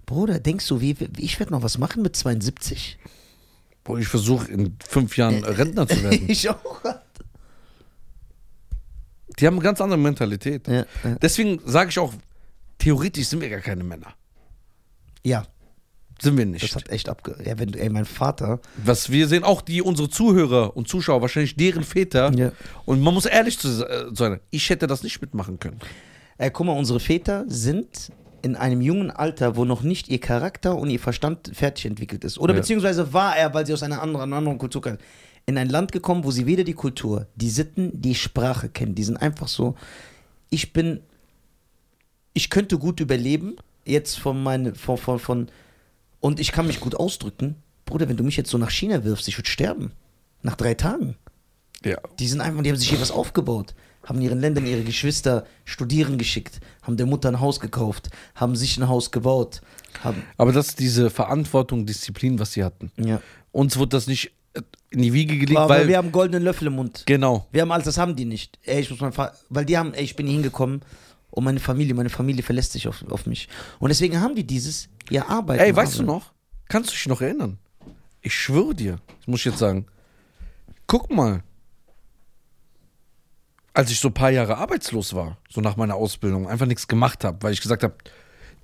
[0.06, 2.98] Bruder, denkst du, wie, wie ich werde noch was machen mit 72?
[3.84, 6.24] Boah, ich versuche in fünf Jahren Rentner zu werden.
[6.28, 6.80] ich auch.
[9.38, 10.66] Die haben eine ganz andere Mentalität.
[10.68, 10.86] Ja, ja.
[11.20, 12.14] Deswegen sage ich auch,
[12.78, 14.14] theoretisch sind wir gar keine Männer.
[15.22, 15.44] ja
[16.20, 16.76] Sind wir das nicht.
[16.76, 17.36] hat echt abge...
[17.44, 18.60] Ja, wenn du, ey, mein Vater...
[18.82, 22.32] Was wir sehen, auch die, unsere Zuhörer und Zuschauer, wahrscheinlich deren Väter.
[22.34, 22.52] Ja.
[22.86, 25.80] Und man muss ehrlich zu äh, sein, ich hätte das nicht mitmachen können.
[26.38, 28.12] Ey, guck mal, unsere Väter sind
[28.44, 32.38] in einem jungen Alter, wo noch nicht ihr Charakter und ihr Verstand fertig entwickelt ist.
[32.38, 32.60] Oder Ja.
[32.60, 34.98] beziehungsweise war er, weil sie aus einer anderen, anderen Kultur kamen,
[35.46, 38.94] in ein Land gekommen, wo sie weder die Kultur, die Sitten, die Sprache kennen.
[38.94, 39.74] Die sind einfach so,
[40.50, 41.00] ich bin,
[42.34, 45.48] ich könnte gut überleben, jetzt von meine, von, von, von,
[46.20, 47.56] und ich kann mich gut ausdrücken.
[47.86, 49.92] Bruder, wenn du mich jetzt so nach China wirfst, ich würde sterben.
[50.42, 51.16] Nach drei Tagen.
[51.84, 51.98] Ja.
[52.18, 53.74] Die sind einfach, die haben sich hier was aufgebaut,
[54.04, 58.54] haben in ihren Ländern ihre Geschwister studieren geschickt, haben der Mutter ein Haus gekauft, haben
[58.56, 59.60] sich ein Haus gebaut,
[60.36, 62.90] Aber das ist diese Verantwortung, Disziplin, was sie hatten.
[62.96, 63.20] ja.
[63.52, 65.86] Uns wurde das nicht äh, in die Wiege gelegt, Aber weil.
[65.88, 67.04] wir haben goldenen Löffel im Mund.
[67.06, 67.46] genau.
[67.52, 68.58] Wir haben alles, das haben die nicht.
[68.64, 69.12] Ey, ich muss mein
[69.48, 70.82] weil die haben, ey, ich bin hier hingekommen
[71.30, 73.48] und meine Familie, meine Familie verlässt sich auf, auf mich.
[73.78, 75.60] Und deswegen haben die dieses, ja, Arbeit.
[75.60, 76.32] Ey, weißt du noch?
[76.68, 77.58] Kannst du dich noch erinnern?
[78.22, 79.86] Ich schwöre dir, das muss ich jetzt sagen.
[80.88, 81.42] Guck mal.
[83.74, 87.24] Als ich so ein paar Jahre arbeitslos war, so nach meiner Ausbildung, einfach nichts gemacht
[87.24, 87.94] habe, weil ich gesagt habe,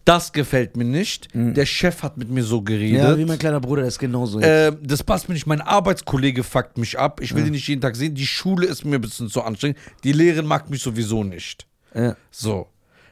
[0.04, 1.28] das gefällt mir nicht.
[1.34, 3.18] Der Chef hat mit mir so Ja, geredet.
[3.18, 4.40] wie mein kleiner Bruder, das ist genauso.
[4.40, 5.46] äh, das passt mir nicht.
[5.46, 7.20] Mein Arbeitskollege fuckt mich ab.
[7.20, 8.14] Ich will ihn nicht jeden Tag sehen.
[8.14, 9.78] Die Schule ist mir ein bisschen zu anstrengend.
[10.04, 11.66] Die Lehrerin mag mich sowieso nicht.
[11.94, 12.16] ja.
[12.30, 12.68] So,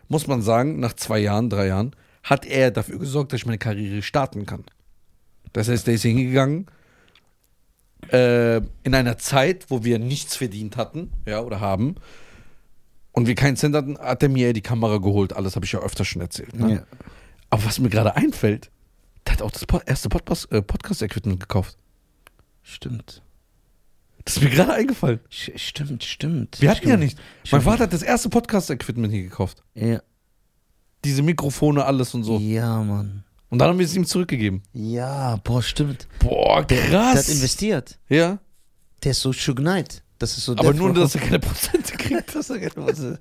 [0.09, 3.59] muss man sagen, nach zwei Jahren, drei Jahren, hat er dafür gesorgt, dass ich meine
[3.59, 4.65] Karriere starten kann.
[5.53, 6.67] Das heißt, er ist hingegangen,
[8.11, 11.97] äh, in einer Zeit, wo wir nichts verdient hatten, ja, oder haben,
[13.13, 15.33] und wir keinen Cent hatten, hat er mir die Kamera geholt.
[15.33, 16.55] Alles habe ich ja öfter schon erzählt.
[16.55, 16.75] Ne?
[16.75, 16.83] Ja.
[17.51, 18.71] Aber was mir gerade einfällt,
[19.27, 21.77] der hat auch das erste äh, Podcast-Equipment gekauft.
[22.63, 23.23] Stimmt.
[24.25, 25.21] Das ist mir gerade eingefallen.
[25.31, 26.61] Stimmt, stimmt.
[26.61, 27.03] Wir hatten ja Stimmt.
[27.03, 27.19] nicht.
[27.45, 27.53] Stimmt.
[27.53, 29.65] Mein Vater hat das erste Podcast-Equipment hier gekauft.
[29.75, 30.01] Ja.
[31.05, 32.39] Diese Mikrofone, alles und so.
[32.39, 33.25] ja, Mann.
[33.51, 34.63] Und dann haben wir es ihm zurückgegeben.
[34.73, 36.07] Ja, boah, stimmt.
[36.21, 37.19] Boah, Der krass.
[37.19, 37.99] hat investiert.
[38.09, 38.39] ja,
[39.03, 40.03] Der ist so Suge Knight.
[40.19, 42.35] Das ist so aber der nur, dass er keine Prozente kriegt.
[42.35, 42.99] das ist ja was.
[42.99, 43.19] Und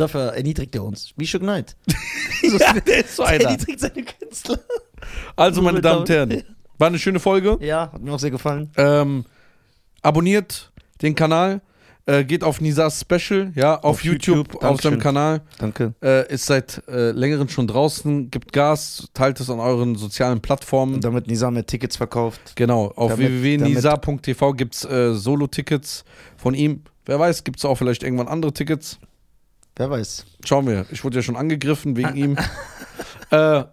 [0.00, 1.12] dafür erniedrigt er uns.
[1.16, 1.76] Wie Suge Knight.
[2.42, 3.44] ja, der ist so Er einer.
[3.44, 4.58] erniedrigt seine Künstler.
[5.36, 6.08] Also, meine Damen und.
[6.08, 6.42] Herren,
[6.78, 7.58] war eine schöne Folge.
[7.60, 8.70] Ja, hat mir auch sehr gefallen.
[8.76, 9.24] Ähm,
[10.02, 10.72] abonniert
[11.02, 11.60] den Kanal.
[12.08, 14.98] Äh, geht auf Nisas Special, ja, auf, Auf YouTube, YouTube, auf seinem.
[14.98, 15.42] Kanal.
[15.58, 15.92] Danke.
[16.02, 18.30] Äh, ist seit äh, längerem schon draußen.
[18.30, 20.94] Gibt Gas, teilt es an euren sozialen Plattformen.
[20.94, 22.40] Und damit Nisa mehr Tickets verkauft.
[22.56, 26.06] Genau, auf www.nisa.tv gibt es äh, Solo-Tickets
[26.38, 26.80] von ihm.
[27.04, 28.98] Wer weiß, gibt es auch vielleicht irgendwann andere Tickets.
[29.76, 30.24] Wer weiß.
[30.46, 30.86] Schauen wir.
[30.90, 32.38] Ich wurde ja schon angegriffen wegen ihm.
[33.30, 33.64] Äh,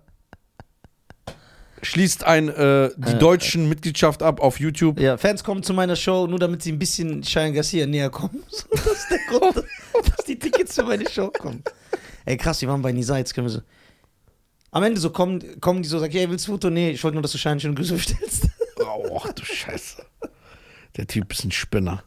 [1.81, 4.99] schließt ein äh, die Äh, deutschen Mitgliedschaft ab auf YouTube.
[4.99, 8.43] Ja, Fans kommen zu meiner Show, nur damit sie ein bisschen Cheyenne Garcia näher kommen.
[8.49, 11.63] So, das ist der Grund, dass die Tickets für meine Show kommen.
[12.25, 13.61] Ey, krass, die waren bei Nisa, jetzt können wir so.
[14.71, 16.69] Am Ende so kommen, kommen die so, sagen, hey, willst du Foto?
[16.69, 18.49] Nee, ich wollte nur, dass du Cheyenne schöne Grüße bestellst.
[18.79, 20.03] Oh, ach du Scheiße.
[20.97, 22.03] Der Typ ist ein Spinner.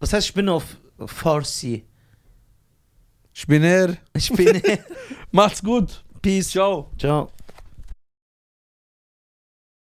[0.00, 0.76] Was heißt Spinne auf
[1.06, 1.84] Farsi?
[3.32, 3.96] Spinner.
[4.16, 4.62] Spinne.
[5.30, 6.04] Macht's gut.
[6.20, 6.50] Peace.
[6.50, 6.90] Ciao.
[6.98, 7.37] Ciao.